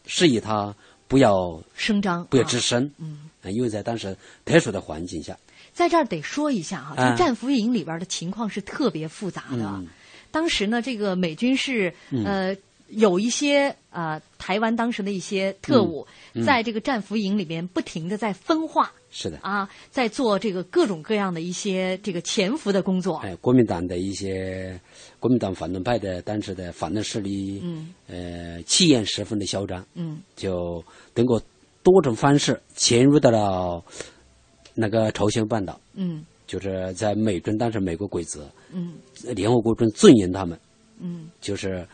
[0.10, 0.74] 示意他
[1.10, 5.38] 不要声张，不要吱声，嗯，因为在当时特殊的环境下，
[5.74, 9.84] 在这儿得说一下哈，这战俘营里边的情况是特别复杂的。
[10.32, 11.94] 当时呢，这个美军是
[12.26, 12.56] 呃
[12.90, 16.06] 有一些呃台湾当时的一些特务，
[16.46, 19.38] 在这个战俘营里边不停的在分化，是的。
[19.42, 23.18] 啊，在做这个各种各样的一些这个潜伏的工作。
[23.18, 24.80] 哎，国民党的一些。
[25.20, 30.82] 国民党反动派的当时的反动势力，嗯，呃，气焰十分的嚣张，嗯，就
[31.16, 31.42] 通过
[31.82, 33.84] 多种方式潜入到了
[34.76, 38.94] 那个朝鲜半岛，嗯，就是在美军当时美国鬼子，嗯，
[39.36, 40.58] 联合国军尊严他们，
[41.00, 41.86] 嗯，就是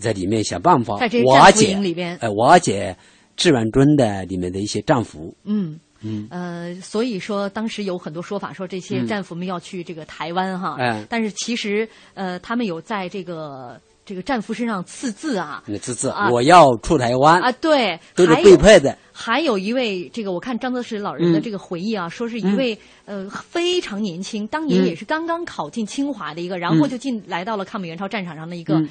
[0.00, 0.94] 在里面想办法
[1.26, 2.96] 瓦解里边，哎，瓦解
[3.36, 5.78] 志愿军的里面的一些战俘，嗯。
[6.02, 16.30] 嗯，呃，所以说当时有很多说法，说这些战俘们要去这个台湾哈，嗯，但是其实呃，他们有在这个这个战俘身上刺字啊，刺字，啊。
[16.30, 18.96] 我要出台湾啊，对，都是被迫的。
[19.12, 28.82] 还有一位这个，我看张德石老人的这个回忆啊，说是一位呃非常年轻，当年也是刚刚考进清华的一个，然后就进来到了抗美援朝战场上的一个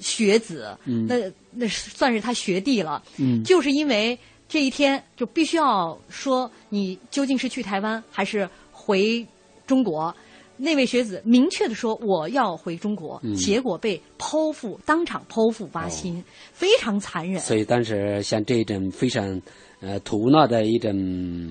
[0.00, 1.16] 学子，那
[1.52, 4.18] 那算是他学弟了，嗯，就是因为。
[4.46, 9.26] 这一天就必须要说你究竟是去台湾还是回
[9.66, 10.14] 中国？
[10.58, 17.40] 那位学子明确的说我要回中国，结果被剖腹当场剖腹挖心，非常残忍。
[17.40, 19.40] 所以当时像这种非常
[19.80, 21.50] 呃涂闹的一种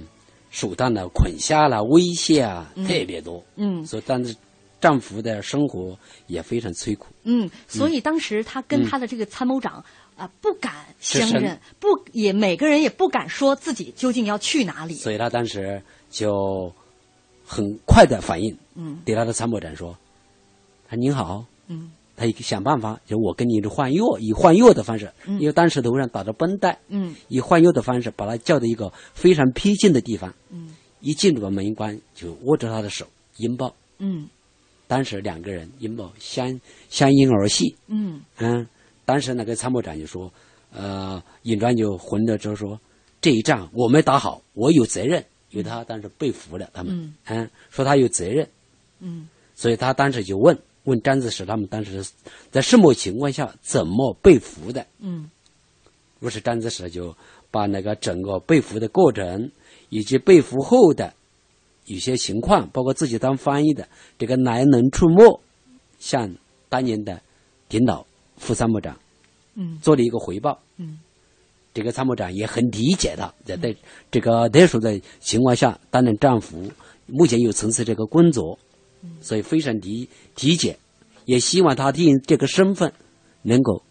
[0.51, 3.43] 手段的捆下了威胁啊，特别多。
[3.55, 4.33] 嗯，所以当时
[4.83, 7.07] 战俘的生活也非常摧苦。
[7.23, 9.83] 嗯，所以当时他跟他的这个参谋长。
[10.15, 14.93] 啊，不敢相认，不也每个人也不敢说自己究竟要去哪里。
[14.93, 16.71] 所以他当时就
[17.43, 19.97] 很快的反应，嗯，对他的参谋长说
[20.87, 34.29] ：“他您好，嗯，他想办法，就我跟你换药，以换药的方式，因为当时头上打着绷带，嗯，以换药的方式把他叫到一个非常僻静的地方，嗯，一进入门关就握着他的手拥抱，嗯，
[34.87, 38.21] 当时两个人拥抱相相因而戏，嗯。
[38.37, 38.67] 嗯。”
[39.05, 40.31] 当时那个参谋长就说
[40.71, 42.79] ：“呃，尹庄就混了之后说，
[43.19, 48.47] 这一仗我没打好，我有责任，因为他当时被俘了，他们，嗯，说他有责任，
[49.01, 52.01] 嗯，所以他当时就问问张子石他们当时
[52.49, 55.29] 在什么情况下怎么被俘的，嗯，
[56.21, 57.13] 于是张子石就
[57.51, 59.51] 把那个整个被俘的过程
[59.89, 61.13] 以及被俘后的
[61.85, 65.41] 有些情况，包括自己当翻译的这个来龙出没，
[65.99, 66.35] 向
[66.69, 67.21] 当年的
[67.69, 68.05] 领导。”
[68.35, 68.97] 副参谋长，
[69.53, 70.99] 嗯，做了一个回报，嗯，
[71.73, 73.73] 这个参谋长也很理解他，在在
[74.11, 76.69] 这个特殊的情况下担任战俘，
[77.05, 78.59] 目前又从事这个工作，
[79.21, 80.09] 所以非常理
[80.41, 80.77] 理解，
[81.25, 82.91] 也希望他用这个身份
[83.43, 83.83] 能够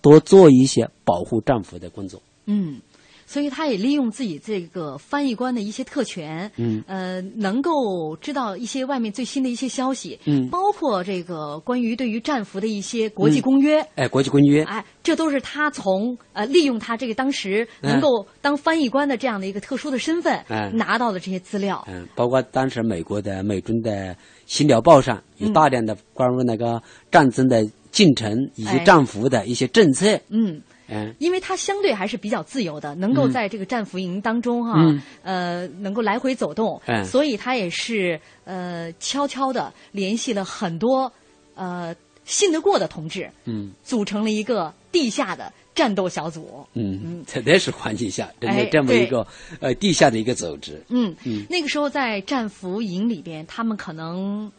[0.00, 2.80] 多做一些保护战俘的工作，嗯。
[3.26, 24.14] 所以他也利用自己这个翻译官的一些特权，嗯，呃，能够知道一些外面最新的一些消息，嗯，包括这个关于对于战俘的一些国际公约，哎，国际公约，哎，这都是他从呃利用他这个当时能够当翻译官的这样的一个特殊的身份，拿到的这些资料，嗯，包括当时美国的美军的
[24.46, 30.46] 《新聊报》上有大量的关于那个战争的进程以及战俘的一些政策，嗯。
[30.46, 30.62] 嗯，
[31.18, 34.74] 因为他相对还是比较自由的，能够在这个战俘营当中哈，
[35.22, 41.12] 呃，能够来回走动，所以他也是呃悄悄的联系了很多
[41.54, 46.66] 呃信得过的同志，嗯，组成了一个地下的战斗小组。
[46.74, 49.26] 嗯，在那时环境下，这哎么这么一个
[49.60, 50.82] 呃地下的一个组织。
[50.88, 51.44] 嗯，嗯。
[51.50, 54.50] 那个时候在战俘营里边，他们可能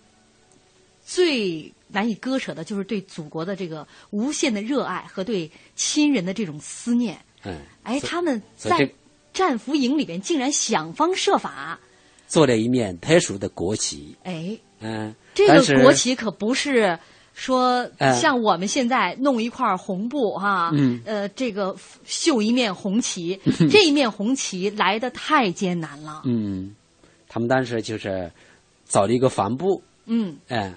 [1.04, 7.18] 最难以割舍的就是对祖国的这个无限的热爱和对亲人的这种思念。
[7.44, 8.92] 嗯，哎，他们在
[9.34, 11.80] 战俘营里边竟然想方设法，
[12.28, 14.16] 做了一面特殊的国旗。
[14.24, 16.98] 哎，嗯，这个国旗可不是
[17.34, 26.24] 说哎像我们现在弄一块红布哈，嗯呃，这个绣一面红旗， 这一面红旗来的太艰难了。
[26.26, 26.76] 嗯，
[27.30, 28.32] 他们当时就是
[28.86, 30.74] 找了一个帆布，嗯，哎，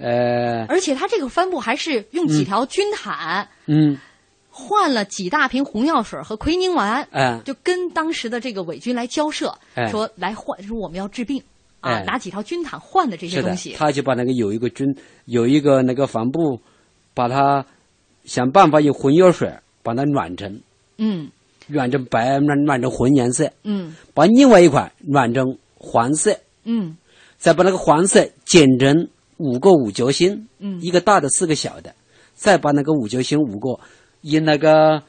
[0.00, 3.46] 呃，而且他这个帆布还是用几条军毯。
[3.66, 3.98] 嗯，
[4.48, 7.40] 换了几大瓶红药水和奎宁丸，嗯。
[7.44, 11.42] 就跟当时的这个伪军来交涉，哎说来换，说我们要治病
[11.80, 13.74] 啊，哎拿几条军毯换的这些东西，。
[13.76, 14.86] 他就把那个有一个军
[15.26, 16.58] 有一个那个帆布，
[17.12, 17.64] 把它
[18.24, 20.60] 想办法用红药水把它染成
[20.96, 21.30] 嗯。
[21.68, 23.94] 染成白染染成红颜色，嗯。
[24.14, 26.96] 把另外一款染成黄色，嗯。
[27.38, 29.08] 再把那个黄色剪成
[29.40, 30.78] 五个五角星，嗯。
[30.80, 31.94] 一个大的四个小的，
[32.34, 33.80] 再把那个五角星五个
[34.20, 35.02] 用那个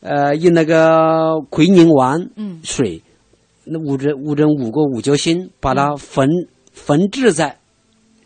[0.00, 2.60] 呃用那个奎宁丸嗯。
[2.64, 3.02] 水，
[3.64, 6.26] 那五针五针五个五角星，把它缝
[6.72, 7.58] 缝制在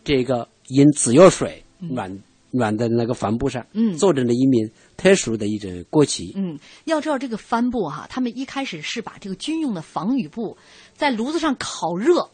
[0.04, 2.18] 这个用紫药水软。
[2.54, 3.96] 软的那个帆布上，嗯。
[3.96, 6.34] 做成了一面特殊的一种国旗。
[6.36, 10.54] 嗯，要知道这个帆布哈、他们一开始是把这个军用的防雨布
[10.94, 12.28] 在炉子上烤热，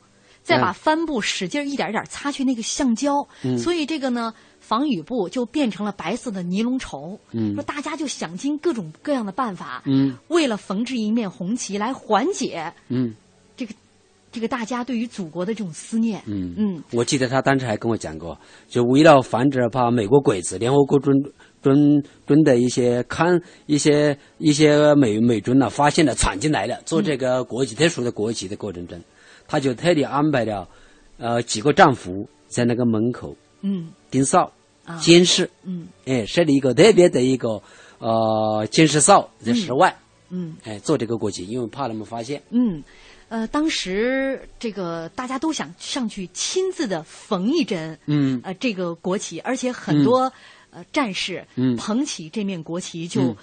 [0.48, 3.58] 再把嗯帆布使劲儿一点一点擦去那个橡胶，嗯。
[3.58, 4.32] 所以这个呢。
[4.60, 7.54] 防雨布就变成了白色的尼龙绸，嗯。
[7.54, 10.14] 说大家就想尽各种各样的办法，嗯。
[10.28, 13.14] 为了缝制一面红旗来缓解嗯。
[13.56, 13.72] 这个
[14.30, 16.20] 这个大家对于祖国的这种思念。
[16.26, 16.52] 嗯。
[16.58, 16.82] 嗯。
[16.92, 18.38] 我记得他当时还跟我讲过，
[18.68, 21.14] 就为了防止怕美国鬼子、联合国军
[21.62, 29.00] 军军的一些看一些一些美美军呢、发现了闯进来了，做这个国旗特殊的国旗的过程中，
[29.48, 30.68] 他就特地安排了
[31.16, 33.90] 呃几个战俘在那个门口嗯。
[34.10, 34.52] 盯哨
[34.84, 34.96] 啊。
[34.98, 35.88] 监视，嗯。
[36.04, 37.60] 哎，设立一个特别的一个
[37.98, 39.96] 呃监视哨在室外，
[40.28, 40.56] 嗯。
[40.62, 42.40] 哎，做这个国旗，因为怕他们发现。
[42.50, 42.82] 嗯，
[43.28, 48.40] 呃，当时这个大家都想上去亲自的缝一针，嗯。
[48.44, 50.32] 呃，这个国旗，而且很多、
[50.70, 51.76] 呃战士嗯。
[51.76, 53.36] 捧起这面国旗就、嗯。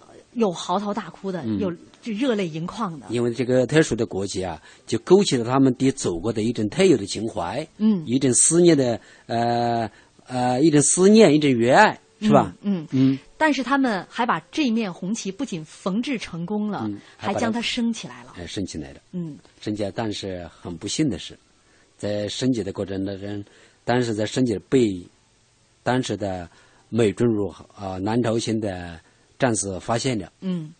[0.00, 1.58] 呃有嚎啕大哭的，嗯。
[1.58, 1.72] 有
[2.08, 3.06] 就热泪盈眶的。
[3.10, 9.90] 因为这个特殊的国籍啊，就勾起了他们对祖国的一种特有的情怀，嗯一种思念的呃
[10.26, 12.54] 呃一种思念，一种热爱，是吧？
[12.62, 18.34] 嗯嗯但是他们还把这面红旗不仅缝制成功了，嗯还还将它升起来了。
[18.36, 19.00] 哎，升起来了。
[19.12, 21.38] 嗯升起来，但是很不幸的是，
[21.96, 23.44] 在升级的过程当中，
[23.84, 25.00] 当时在升级被
[25.82, 26.48] 当时的
[26.88, 29.00] 美军入啊、南朝鲜的
[29.38, 30.72] 战士发现了，嗯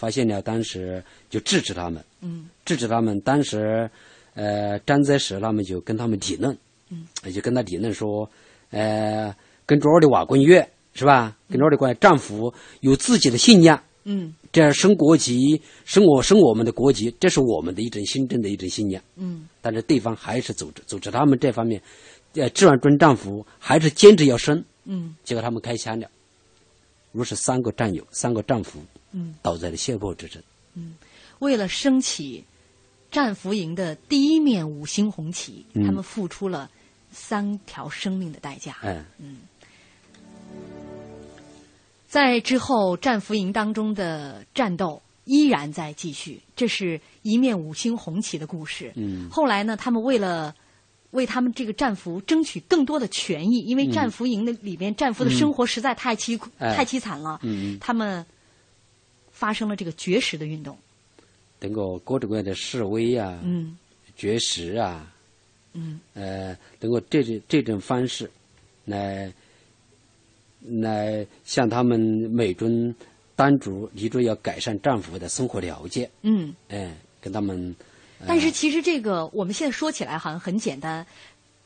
[0.00, 2.02] 发现了，当时就制止他们。
[2.22, 3.20] 嗯制止他们。
[3.20, 3.90] 当时，
[4.32, 6.56] 呃，张则时他们就跟他们理论，
[6.88, 8.26] 嗯，就跟他理论说，
[8.70, 9.34] 呃，
[9.66, 11.36] 跟这儿的瓦工乐是吧？
[11.50, 19.02] 跟这儿的关战俘有自己的信仰，嗯这样升国旗，升我升我们的国旗，这是我们的一种新政的一种信仰。
[19.16, 21.82] 嗯但是对方还是组织组织他们这方面，
[22.36, 26.08] 呃，志愿军战俘还是坚持要升，嗯结果他们开枪了，
[27.12, 28.80] 如是三个战友，三个战俘
[29.12, 29.34] 嗯。
[29.42, 30.40] 倒在了血泊之中。
[30.74, 30.94] 嗯，
[31.40, 32.44] 为了升起
[33.10, 35.84] 战俘营的第一面五星红旗，嗯。
[35.84, 36.70] 他们付出了
[37.12, 38.76] 三条生命的代价。
[38.82, 39.36] 嗯嗯，
[42.08, 48.92] 在之后，战俘营当中的战斗依然在继续，这是一面五星红旗的故事。
[48.96, 49.28] 嗯。
[49.30, 50.54] 后来呢，他们为了
[51.10, 53.92] 为他们这个战俘争取更多的权益，因为嗯。
[53.92, 57.76] 战俘营的里边战俘的生活实在太凄太凄惨了，嗯。
[57.80, 58.24] 他们
[59.40, 60.76] 发生了这个绝食的运动。
[61.60, 63.74] 通过各种各样的示威啊、嗯
[64.14, 65.10] 绝食啊，
[65.72, 68.30] 嗯呃，通过这种这种方式
[68.84, 69.32] 来
[70.84, 72.94] 来向他们美军
[73.34, 76.54] 当主提出要改善战俘的生活条件，嗯。
[76.68, 77.74] 哎，跟他们
[78.26, 81.06] 但是其实这个我们现在说起来好像很简单，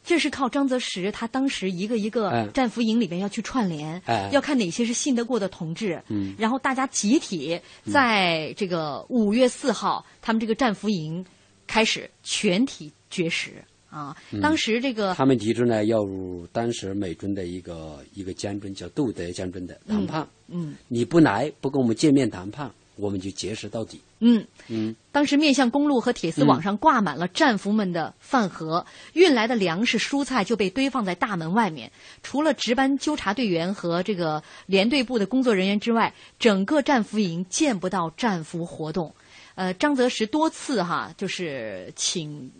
[0.04, 2.46] 这是靠张则时他当时一个一个哎。
[2.48, 4.28] 战俘营里边要去串联，哎。
[4.32, 6.34] 要看哪些是信得过的同志，嗯。
[6.38, 7.58] 然后大家集体
[7.90, 11.24] 在这个五月四号，他们这个战俘营
[11.66, 13.52] 开始全体绝食。
[13.88, 14.14] 啊。
[14.30, 14.40] 嗯。
[14.40, 23.98] 当时这个他们提出呢，要入当时美军的一个一个将军叫杜德将军的谈判，嗯你不来不跟我们见面谈判，我们就绝食到底。
[24.26, 31.92] 嗯嗯，当时面向公路和铁丝网上挂满了战俘们的饭盒，运来的粮食、蔬菜就被堆放在大门外面。
[32.22, 39.14] 除了值班纠察队员和这个连队部的工作人员之外，整个战俘营见不到战俘活动。
[39.56, 42.50] 呃，张泽时多次哈，就是请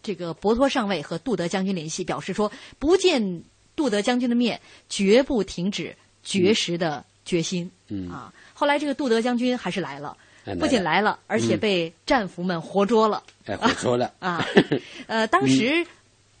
[0.00, 3.42] 这个博托上尉和杜德将军联系，表示说不见
[3.74, 7.68] 杜德将军的面，绝不停止绝食的决心。
[7.88, 10.16] 嗯啊，后来这个杜德将军还是来了。
[10.48, 13.22] 哎不仅来了，而且嗯被战俘们活捉了。
[13.46, 14.44] 哎，活捉了啊！
[15.06, 15.86] 呃，当时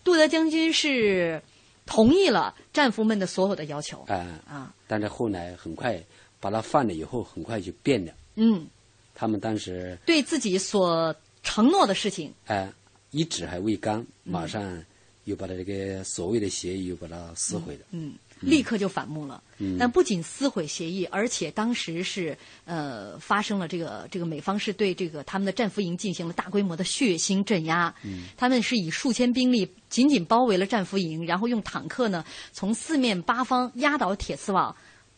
[0.02, 1.42] 杜德将军是
[1.84, 4.04] 同意了战俘们的所有的要求。
[4.08, 4.74] 啊啊！
[4.86, 6.02] 但是后来很快
[6.40, 8.12] 把他放了以后，很快就变了。
[8.36, 8.66] 嗯，
[9.14, 12.70] 他们当时对自己所承诺的事情，哎
[13.10, 14.84] 一纸还未干，马上
[15.24, 17.80] 又把他这个所谓的协议又把它撕毁了。
[17.90, 19.42] 嗯，立刻就反目了。
[19.58, 27.92] 嗯但不仅撕毁协议，而且当时是呃发生了这个这个美方是对这个他们的战俘营进行了大规模的血腥镇压。
[28.04, 34.74] 嗯他们是以数千兵力紧紧包围了战俘营，然后用坦克呢从四面八方压倒铁丝网。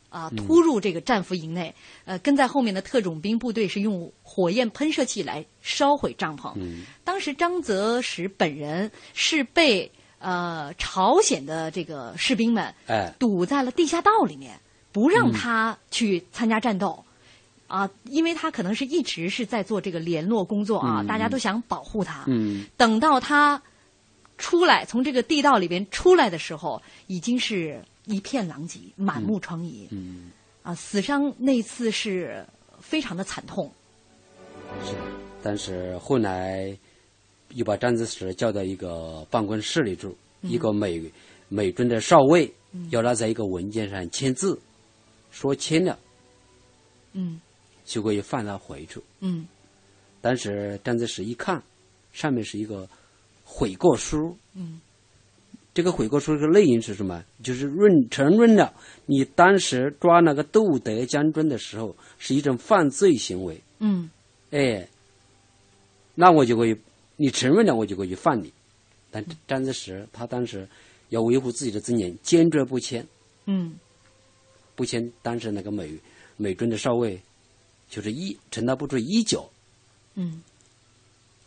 [0.08, 1.72] 啊，嗯突入这个战俘营内，
[2.04, 6.52] 呃，跟在后面的特种兵部队是用火焰喷射器来烧毁帐篷。
[6.56, 9.88] 嗯当时张泽时本人是被
[10.20, 14.60] 呃朝鲜的这个士兵们哎堵在了地下道里面，
[14.92, 17.04] 不让嗯他去参加战斗。
[17.66, 22.24] 啊，因为他可能是一直是在做这个联络工作啊，嗯大家都想保护他。
[22.26, 23.62] 嗯等到他
[24.38, 29.86] 出来，从这个地道里边出来的时候，已经是一片狼藉，满目疮痍。
[29.90, 30.32] 嗯
[30.64, 32.44] 啊，死伤那次是
[32.80, 33.70] 非常的惨痛。
[34.84, 34.94] 是，
[35.40, 36.76] 但是后来
[37.50, 40.50] 又把张子石叫到一个办公室里住，嗯。
[40.50, 41.02] 一个美
[41.48, 42.88] 美军的少尉嗯。
[42.90, 44.58] 要他在一个文件上签字，
[45.30, 45.98] 说签了。
[47.12, 47.40] 嗯。
[47.84, 49.00] 就可以放他回去。
[49.20, 49.46] 嗯。
[50.20, 51.62] 当时张子石一看，
[52.12, 52.88] 上面是一个
[53.44, 54.80] 悔过书，嗯。
[55.72, 57.24] 这个悔过书的内容是什么？
[57.42, 58.74] 就是认承认了
[59.06, 63.60] 你当时抓那个杜德将军的时候是一种犯罪行为。
[63.78, 64.10] 嗯。
[64.50, 64.88] 哎，
[66.16, 66.76] 那我就可以，
[67.20, 68.50] 你承认了，我就过去放你。
[69.10, 70.66] 但张则时他当时
[71.10, 73.06] 要维护自己的尊严，坚决不签，
[73.44, 73.76] 嗯
[74.74, 75.12] 不签。
[75.20, 75.94] 当时那个美
[76.38, 77.20] 美军的少尉
[77.90, 79.46] 就是一趁他不注意，一脚
[80.14, 80.42] 嗯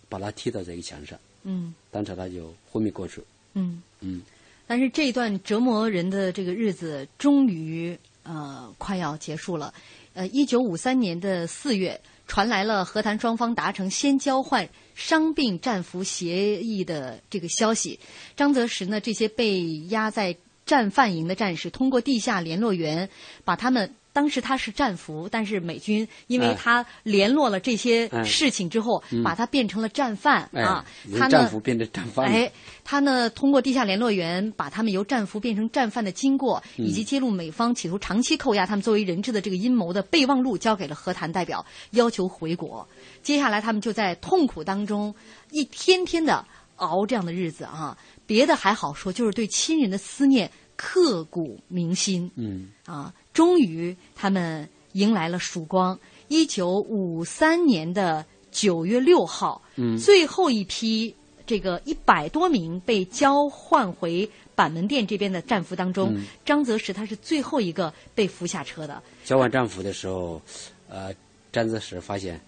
[0.07, 3.19] 把他踢到这个墙上，嗯当场他就昏迷过去。
[3.55, 3.81] 嗯。
[4.01, 4.21] 嗯
[4.67, 9.73] 但是这一段折磨人的这个日子终于呃快要结束了。
[10.13, 17.99] 呃，一九五三年的四月，传来了和谈双方达成先交换伤病战俘协议的这个消息。
[18.35, 23.09] 张泽时呢，这些被压在战犯营的战士，通过地下联络员
[23.43, 23.93] 把他们。
[24.13, 30.85] 当时他是战俘，但是美军因为哎他联络了这些哎事情之后，嗯把他变成了战犯、哎啊。
[31.17, 32.51] 他呢战俘变成战犯哎，
[32.83, 42.87] 他呢通过地下联络员把他们由战俘变成战犯的经过，嗯以及揭露美方企图长期扣押他们作为人质的这个阴谋的备忘录，交给了和谈代表，要求回国。
[43.23, 45.13] 接下来他们就在痛苦当中
[45.49, 46.45] 一天天的
[46.75, 47.97] 熬这样的日子啊，
[48.27, 52.29] 别的还好说，就是对亲人的思念刻骨铭心。
[52.35, 55.99] 嗯啊，终于他们迎来了曙光。
[56.27, 61.13] 一九五三年的九月六号，嗯最后一批
[61.45, 69.01] 这个一百多名被交换回板门店这边的战俘当中，嗯张泽石他是最后一个被扶下车的。
[69.25, 70.41] 交换战俘的时候，
[70.87, 71.13] 呃，
[71.51, 72.39] 张泽石发现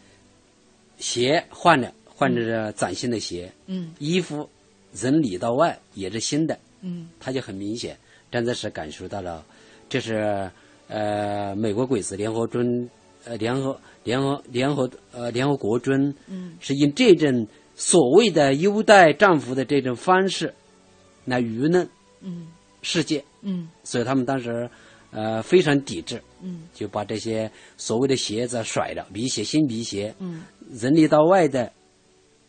[0.97, 4.49] 鞋换了，换着崭新的鞋，嗯衣服
[4.93, 7.97] 从里到外也是新的，嗯他就很明显，
[8.31, 9.45] 张泽石感受到了，
[9.89, 10.49] 这是
[10.88, 12.89] 呃美国鬼子联合军
[13.25, 16.55] 呃联合联合联合呃联合国军嗯。
[16.59, 20.53] 是用这种所谓的优待战俘的这种方式
[21.25, 21.89] 来舆论
[22.21, 22.47] 嗯。
[22.81, 23.67] 世界，嗯。
[23.83, 24.69] 所以他们当时
[25.11, 26.63] 呃非常抵制，嗯。
[26.73, 30.43] 就把这些所谓的鞋子甩了，皮鞋新皮鞋，嗯。
[30.71, 31.71] 人里到外的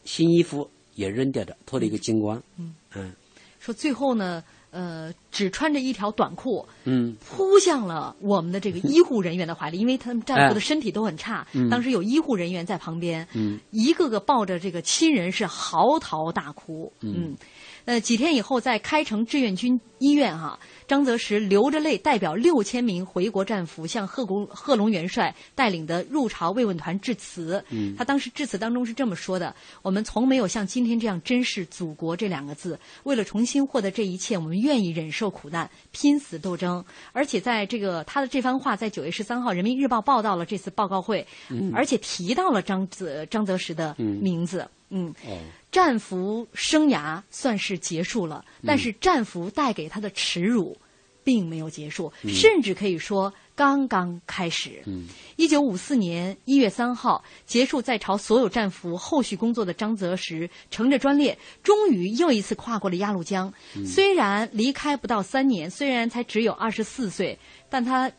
[0.05, 2.43] 新衣服也扔掉了，脱了一个精光。
[2.59, 2.75] 嗯。
[2.95, 3.13] 嗯。
[3.59, 4.45] 说最后呢，
[4.77, 7.17] 呃，只穿着一条短裤，嗯。
[7.25, 11.71] 扑向了我们的这个医护人员的怀里，因为他们战俘的身体都很差，嗯。
[11.71, 13.59] 当时有医护人员在旁边，嗯。
[13.71, 17.35] 一个个抱着这个亲人是嚎啕大哭，嗯。
[17.87, 27.63] 呃，几天以后，在开城志愿军医院哈、张泽时流着泪代表六千名回国战俘向贺公贺龙元帅带领的入朝慰问团致辞。
[27.71, 32.79] 嗯他当时致辞当中是这么说的：“我们从没有像今天这样珍视祖国这两个字。
[33.03, 36.85] 为了重新获得这一切，我们愿意忍受受苦难，拼死斗争。
[37.13, 44.61] 而且在这个他的这番话，在九月十三号《人民日报》报道了这次报告会，嗯而且提到了张泽张泽时的嗯名字。
[44.61, 45.39] 嗯，哦，
[45.73, 50.77] 战俘生涯算是结束了，但是战俘带给他的耻辱
[51.25, 54.83] 并没有结束，嗯甚至可以说刚刚开始。
[54.87, 63.53] 嗯一九五四年一月三号，结束在朝所有战俘后续工作的张泽时，乘着专列，终于又一次跨过了鸭绿江。
[63.75, 68.11] 嗯虽然离开不到三年，虽然才只有二十四岁，但他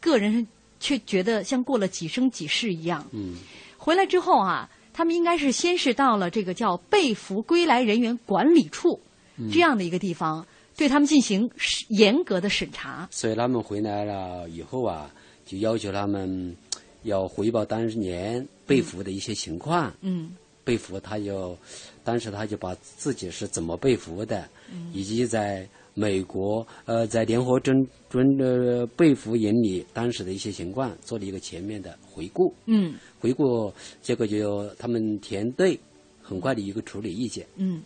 [0.00, 0.46] 个人
[0.80, 3.06] 却觉得像过了几生几世一样。
[3.12, 3.36] 嗯
[3.76, 8.98] 回来之后啊，他们应该是先是到了这个叫被俘归来人员管理处、
[9.36, 11.50] 嗯这样的一个地方，对他们进行
[11.88, 13.08] 严格的审查。
[13.10, 15.10] 所以他们回来了以后啊，
[15.44, 16.56] 就要求他们
[17.02, 19.92] 要汇报当年被俘的一些情况。
[20.00, 21.58] 嗯被俘，他就
[22.02, 27.72] 当时他就把自己是怎么被俘的，嗯以及在美国呃在联合军
[28.10, 32.52] 军呃被俘营里当时的一些情况做了一个全面的回顾。
[32.66, 32.94] 嗯。
[33.20, 33.72] 回顾
[34.02, 35.78] 结果就他们填对，
[36.20, 37.80] 很快的一个处理意见，嗯。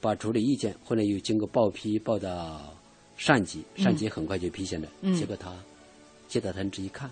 [0.00, 2.74] 把处理意见后来又经过报批报到
[3.16, 3.84] 上级，嗯。
[3.84, 5.14] 上级很快就批下来，嗯。
[5.14, 5.54] 结果他
[6.28, 7.10] 接到通知一看，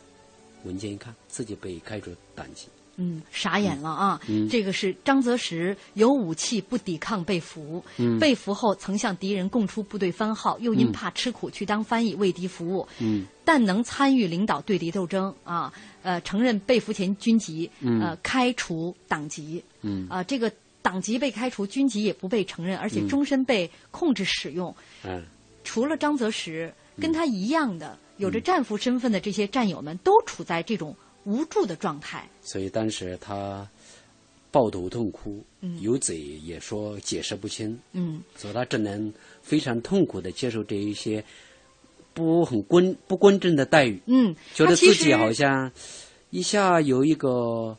[0.64, 2.68] 文件一看，自己被开除党籍。
[2.96, 4.20] 嗯，傻眼了啊！
[4.28, 4.48] 嗯。
[4.48, 8.18] 这个是张泽时有武器不抵抗被俘，嗯。
[8.18, 13.26] 被俘后曾向敌人供出部队番号，又因嗯怕吃苦去当翻译为敌服务，嗯。
[13.44, 15.72] 但能参与领导对敌斗争啊，
[16.02, 18.00] 呃，承认被俘前军籍，嗯。
[18.00, 20.06] 呃，开除党籍，嗯。
[20.08, 23.08] 啊，这个党籍被开除，军籍也不被承认，而且嗯。
[23.08, 24.74] 终身被控制使用。
[25.04, 25.22] 嗯
[25.64, 32.28] 除了张泽时，跟他一样的有着战俘身份的这些战友们，都处在这种无助的状态。
[32.42, 33.68] 所以当时他
[34.50, 35.80] 抱头痛哭，嗯。
[35.80, 38.20] 有嘴也说解释不清，嗯。
[38.36, 39.12] 所以他只能
[39.42, 41.24] 非常痛苦的接受这一些
[42.14, 45.72] 不很公不公正的待遇，嗯，觉得自己好像
[46.28, 47.76] 一下有一个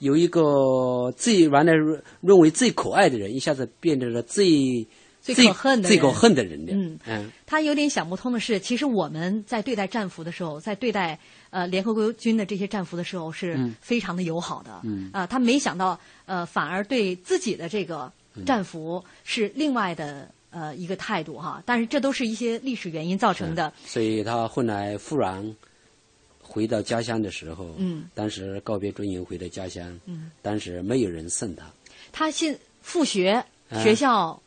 [0.00, 4.86] 有一个最原来认认为最可爱的人，一下子变成了最
[5.34, 6.72] 最可恨的最可恨的人的。
[6.72, 6.98] 嗯。
[7.06, 7.30] 嗯。
[7.46, 11.18] 他有点想不通的是，其实我们在对待战俘的时候，在对待
[11.50, 13.74] 呃联合国军的这些战俘的时候，是嗯。
[13.80, 14.80] 非常的友好的。
[14.84, 15.10] 嗯。
[15.12, 18.12] 啊、他没想到，呃，反而对自己的这个
[18.44, 21.62] 战俘是另外的呃一个态度哈。
[21.64, 23.72] 但是这都是一些历史原因造成的。
[23.84, 25.54] 所以他后来忽然
[26.40, 28.04] 回到家乡的时候，嗯。
[28.14, 31.64] 当时告别军营回到家乡，嗯，当时没有人送他，
[32.12, 34.40] 他现复学，嗯学校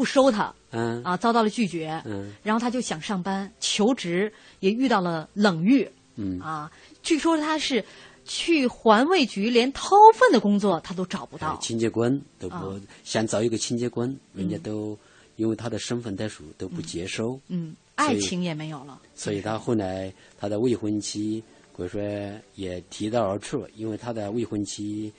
[0.00, 2.00] 不收他嗯啊，遭到了拒绝。
[2.06, 5.86] 嗯然后他就想上班求职，也遇到了冷遇。
[6.16, 6.72] 嗯啊，
[7.02, 7.84] 据说他是
[8.24, 11.58] 去环卫局，连掏粪的工作他都找不到。
[11.60, 14.98] 清洁工都不、啊想找一个清洁工，人家都、
[15.36, 18.98] 因为他的身份特殊都不接收，嗯，爱情也没有了。
[19.14, 21.44] 所以他后来他的未婚妻，
[21.74, 25.12] 或者说也提到而出，因为他的未婚妻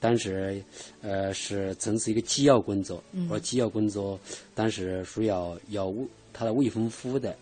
[0.00, 0.62] 当时
[1.02, 4.18] 呃是从事一个机要工作，嗯而机要工作
[4.54, 7.36] 当时需要要未他的未婚夫的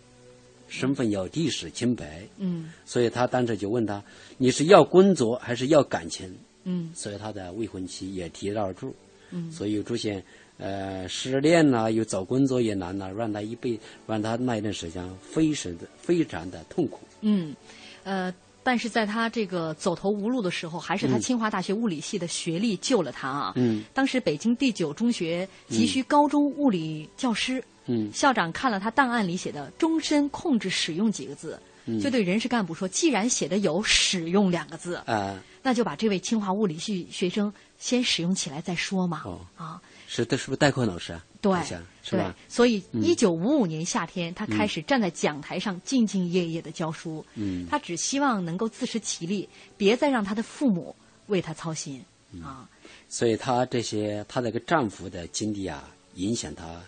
[0.69, 4.03] 身份要历史清白，嗯所以他当时就问他
[4.39, 6.35] 你是要工作还是要感情？
[6.65, 8.95] 嗯所以他的未婚妻也提到而出，
[9.31, 10.25] 嗯所以又出现
[10.59, 17.01] 呃失恋啦，又找工作也难了，让他一辈让他那一段时间非常的非常的痛苦。
[17.21, 17.55] 嗯，
[18.03, 18.35] 呃，
[18.67, 23.53] 但是在他这个走投无路的时候，还是他嗯清华大学物理系的学历救了他啊。
[23.55, 23.85] 嗯。
[23.95, 28.11] 当时北京第九中学急需高中物理教师，嗯。
[28.13, 32.01] 校长看了他档案里写的“终身控制使用”几个字，嗯。
[32.01, 39.23] 就对人事干部说：“既然写的有‘使用’两个字，啊、那就把这位清华物理系学生先使用起来再说嘛。
[39.25, 39.39] 哦。
[39.55, 41.25] 啊，是的，是不是代课老师啊？
[41.41, 41.79] 对是
[42.11, 47.25] 对吧？，所以嗯一九五五年夏天，他开始站在讲台上兢兢业业的教书。
[47.35, 50.95] 嗯他只希望能够自食其力，别再让他的父母
[51.27, 52.03] 为他操心
[52.33, 52.69] 嗯啊。
[53.09, 56.81] 所以她这些她那个丈夫的经历啊，影响她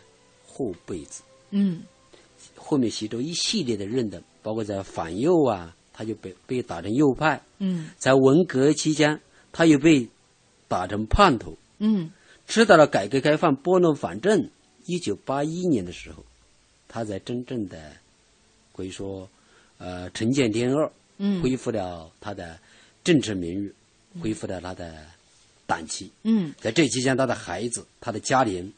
[0.47, 1.23] 后辈子。
[1.51, 1.83] 嗯
[2.57, 9.21] 后面习州一系列的认的，包括在反右啊，他就被被打成右派；嗯在文革期间，
[9.53, 10.09] 他又被
[10.67, 11.57] 打成叛徒。
[11.79, 12.11] 嗯
[12.49, 14.49] 直到了改革开放拨乱反正，
[14.87, 16.25] 一九八一年的时候，
[16.89, 17.93] 他才真正的
[18.73, 19.29] 可以说，
[19.77, 22.59] 呃，重见天二，嗯恢复了他的
[23.05, 23.75] 政治名誉，
[24.19, 25.05] 恢复了他的
[25.67, 26.11] 党旗。
[26.23, 28.73] 嗯在这期间，他的孩子、他的家人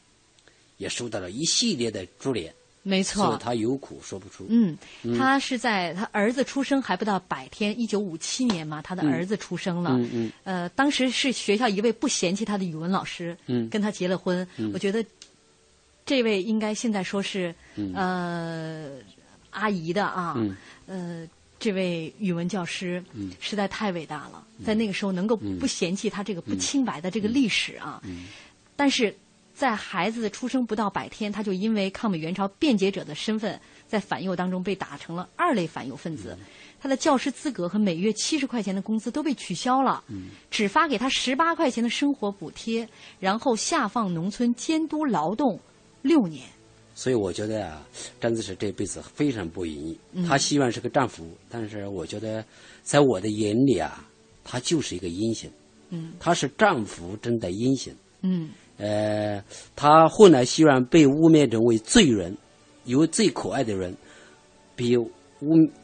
[0.75, 2.53] 也受到了一系列的株连，
[2.83, 3.37] 没错。
[3.37, 4.45] 他有苦说不出。
[4.49, 5.17] 嗯，嗯。
[5.17, 9.91] 他是在他儿子出生还不到百天，一九五七年嘛，他的嗯儿子出生了。
[9.91, 13.69] 嗯嗯呃，当时是学校一位不嫌弃他的语文老师，嗯。
[13.69, 14.47] 跟他结了婚。
[14.57, 14.71] 嗯。
[14.73, 15.05] 我觉得
[16.05, 17.93] 这位应该现在说是、嗯。
[17.93, 18.89] 呃
[19.51, 20.55] 阿姨的啊，嗯。
[20.87, 21.27] 呃，
[21.59, 23.31] 这位语文教师、嗯。
[23.39, 25.59] 实在太伟大了，在那个时候能够嗯。
[25.59, 28.25] 不嫌弃他这个不清白的这个历史啊，嗯。
[28.75, 29.15] 但是
[29.61, 36.35] 在孩子出生不到百天，他就因为抗美援朝辩解者的身份，在反右当中被打成了二类反右分子。
[36.79, 40.03] 他的教师资格和每月七十块钱的工资都被取消了，
[40.49, 42.89] 只发给他十八块钱的生活补贴，
[43.19, 45.59] 然后下放农村监督劳动
[46.01, 46.43] 六年。
[46.95, 47.85] 所以我觉得啊，
[48.19, 49.95] 张子石这辈子非常不容易。
[50.13, 52.43] 嗯他希望是个战俘，但是我觉得，
[52.81, 54.03] 在我的眼里啊，
[54.43, 55.47] 他就是一个英雄。
[55.91, 57.93] 嗯他是战俘中的英雄。
[58.23, 58.49] 嗯
[58.81, 59.43] 呃，
[59.75, 62.35] 他后来虽然被污蔑成为罪人，
[62.85, 63.95] 有最可爱的人，
[64.75, 65.07] 被污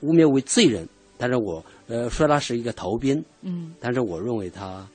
[0.02, 3.76] 污蔑为罪人，但是我呃说他是一个逃兵，嗯。
[3.80, 4.90] 但是我认为他，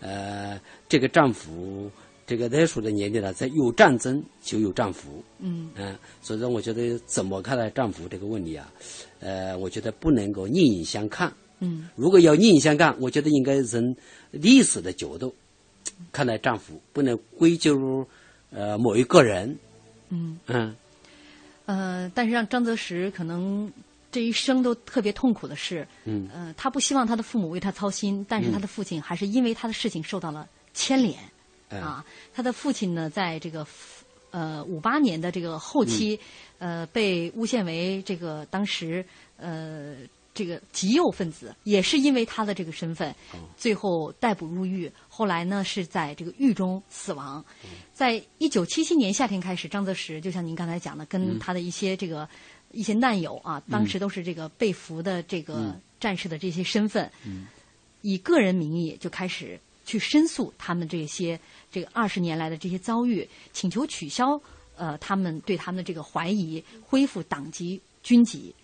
[0.00, 1.90] 呃，这个战俘，
[2.26, 5.70] 这个那时候的年纪呢，在有战争就有战俘，嗯。
[5.76, 8.70] 嗯、所以说我觉得怎么看待战俘这个问题啊，
[9.20, 11.32] 呃，我觉得不能够另眼相看。
[11.60, 11.88] 嗯。
[11.96, 13.96] 如果要另眼相看，我觉得应该从
[14.30, 15.34] 历史的角度
[16.12, 18.06] 看待丈夫，不能归咎于
[18.50, 19.56] 呃某一个人。
[20.08, 20.38] 嗯。
[20.46, 20.76] 嗯。
[21.66, 23.72] 呃，但是让张泽石可能
[24.12, 26.28] 这一生都特别痛苦的是，嗯。
[26.32, 31.18] 呃，他不希望他的父母为他操心，但是他的父亲还是因为他的事情受到了牵连。
[31.70, 31.82] 嗯。
[31.82, 33.66] 啊，他的父亲呢，在这个
[34.30, 36.18] 呃五八年的这个后期，
[36.58, 39.04] 呃，被诬陷为这个当时
[39.36, 39.96] 呃
[40.36, 43.12] 这个极右分子，也是因为他的这个身份，
[43.56, 44.92] 最后逮捕入狱。
[45.08, 47.42] 后来呢，是在这个狱中死亡。
[47.94, 52.28] 在一九七七年夏天开始，张泽石就像您刚才讲的，跟嗯他的一些这个
[52.70, 57.46] 一些难友啊，当时都是这个被俘的这个嗯战士的这些身份，嗯
[58.02, 61.40] 以个人名义就开始去申诉他们这些
[61.72, 64.38] 这个二十年来的这些遭遇，请求取消
[64.76, 68.54] 呃他们对他们的这个怀疑，恢复党籍军籍。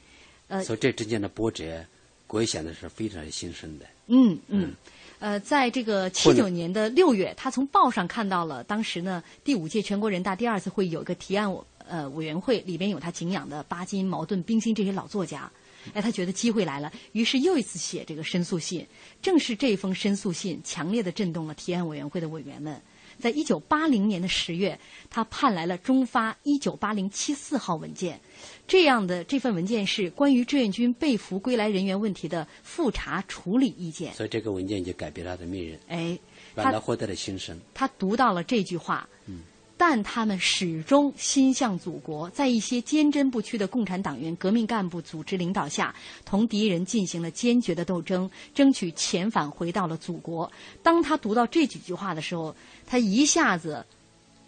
[0.52, 1.82] 呃，所以这之间的波折，
[2.28, 3.86] 我也想的是非常心生的。
[4.08, 4.74] 嗯嗯，
[5.18, 15.50] 呃，在这个七九年的六月，他从报上看到了当时呢第五届全国人大第二次会议有一个提案委呃委员会，里边有他敬仰的巴金、茅盾、冰心这些老作家。
[15.94, 18.86] 哎，他觉得机会来了，于是又一次写这个申诉信。
[19.22, 22.78] 正是这封申诉信，强烈的震动了提案委员会的委员们。
[23.22, 24.76] 在一九八零年的十月，
[25.08, 28.20] 他盼来了中发一九八零七四号文件。
[28.66, 34.12] 这样的这份文件是关于志愿军被俘归来人员问题的复查处理意见。
[34.14, 36.18] 所以这个文件就改变他的命运，哎，
[36.56, 37.56] 他让他获得了新生。
[37.72, 39.42] 他读到了这句话，嗯
[39.78, 45.92] 但他们始终心向祖国，在一些坚贞不屈的共产党员、革命干部组织领导下，
[46.24, 50.48] 同敌人进行了坚决的斗争，争取遣返回到了祖国。
[50.84, 52.54] 当他读到这几句话的时候，
[52.86, 53.84] 他一下子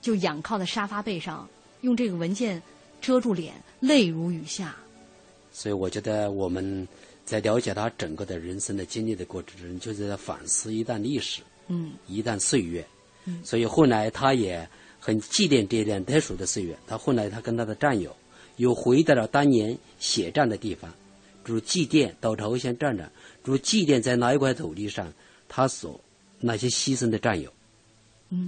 [0.02, 1.48] 就仰靠在沙发背上，
[1.80, 2.62] 用这个文件
[3.00, 4.76] 遮住脸，泪如雨下。
[5.52, 6.86] 所以我觉得我们
[7.24, 12.84] 在了解他整个的人生的经历的过程中，就是在反思一段历史，嗯一段岁月。
[13.26, 14.68] 嗯所以后来他也
[15.00, 16.76] 很纪念这段特殊的岁月。
[16.86, 18.14] 他后来他跟他的战友
[18.56, 20.92] 又回到了当年血战的地方，
[21.44, 23.10] 如祭奠到朝鲜战场，
[23.42, 25.10] 如祭奠在那一块土地上
[25.48, 25.98] 他所
[26.40, 27.54] 那些牺牲的战友，嗯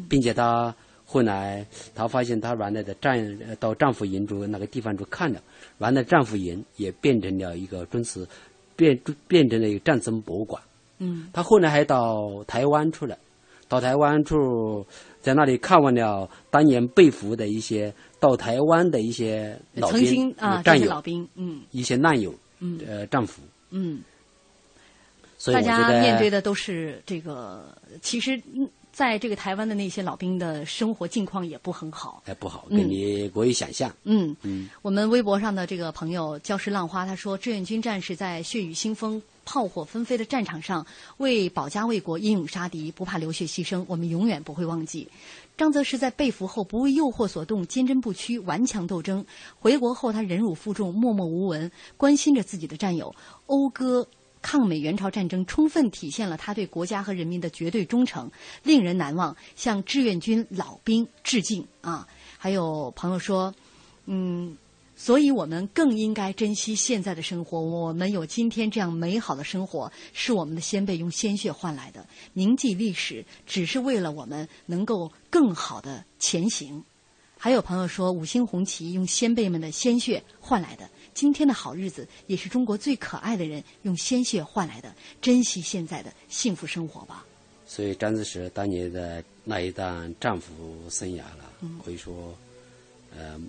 [0.08, 0.74] 并且她
[1.04, 3.16] 后来她发现她原来的战
[3.46, 5.40] 呃到战俘营中那个地方去看了，
[5.78, 8.26] 原来战俘营也变成了一个军事
[8.74, 10.62] 变变成了一个战争博物馆。
[10.98, 13.16] 嗯她后来还到台湾去了，
[13.68, 14.86] 到台湾处，
[15.20, 23.42] 在那里看望了当年被俘的一些到台湾的一些老曾兵、经啊，战友、老兵，嗯一些难友、嗯呃战俘。
[23.70, 24.00] 嗯。
[25.38, 28.66] 所以大家面对的都是这个，其实嗯
[28.96, 32.22] 在这个台湾的那些老兵的生活境况也不很好。
[32.24, 33.94] 哎不好，嗯跟你可以想象。
[34.04, 40.86] 嗯嗯，我们微博上的这个朋友礁石浪花他说，志愿军战士在血雨腥风、炮火纷飞的战场上，
[41.18, 45.06] 为保家卫国英勇杀敌，不怕流血牺牲，我们永远不会忘记。
[45.58, 49.26] 张泽是在被俘后不为诱惑所动，坚贞不屈，顽强斗争。
[49.60, 53.14] 回国后，他忍辱负重，默默无闻，关心着自己的战友，
[53.46, 54.08] 讴歌
[54.46, 58.30] 抗美援朝战争，充分体现了他对国家和人民的绝对忠诚，
[58.62, 59.36] 令人难忘。
[59.56, 62.06] 向志愿军老兵致敬啊！
[62.38, 63.52] 还有朋友说，
[64.04, 64.56] 嗯。
[64.94, 67.60] 所以我们更应该珍惜现在的生活。
[67.60, 72.06] 我们有今天这样美好的生活，是我们的先辈用鲜血换来的。
[72.32, 76.84] 铭记历史，只是为了我们能够更好的前行。
[77.36, 80.88] 还有朋友说，五星红旗用先辈们的鲜血换来的。
[81.16, 84.94] 今天的好日子，也是中国最可爱的人用鲜血换来的。
[85.22, 87.24] 珍惜现在的幸福生活吧。
[87.66, 90.52] 所以张子石当年的那一段战俘
[90.90, 92.36] 生涯了，嗯可以说，
[93.16, 93.40] 呃，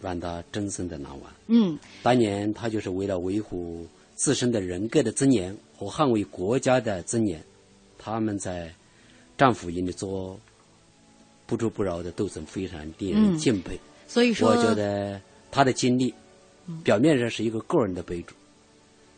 [0.00, 1.30] 让他终身的难忘。
[1.48, 7.44] 嗯，当年他就是为了维护自身的人格的尊严和捍卫国家的尊严，
[7.98, 8.72] 他们在
[9.36, 10.40] 战俘营里做
[11.44, 13.78] 不屈不挠的斗争，非常令人敬佩。
[14.08, 16.12] 所以说，我觉得他的经历，
[16.84, 18.34] 表面上是一个个人的悲剧，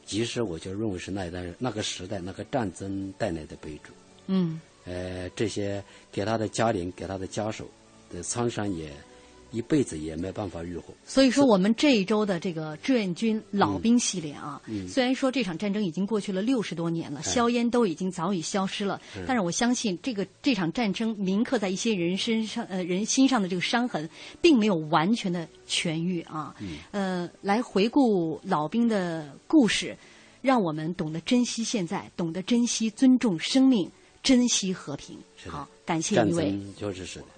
[0.07, 3.93] 其实我就认为是那一代人、那个时代、那个战争带来的悲剧。
[4.27, 7.71] 嗯，呃，这些给他的家人、给他的家属
[8.11, 8.91] 的创伤也
[9.53, 10.85] 一辈子也没办法愈合。
[11.07, 24.09] 所以说，我们这一周的这个志愿军老兵系列啊，嗯虽然说这场战争已经过去了六十多年了，硝烟都已经早已消失了，嗯但是我相信这个这场战争铭刻在一些人身上呃人心上的这个伤痕，
[24.41, 26.55] 并没有完全的痊愈啊。
[26.61, 29.97] 嗯呃，来回顾老兵的故事，
[30.41, 33.91] 让我们懂得珍惜现在，懂得珍惜尊重生命，
[34.23, 35.19] 珍惜和平。
[35.47, 36.51] 好，感谢一位。
[36.51, 37.27] 争就是是的。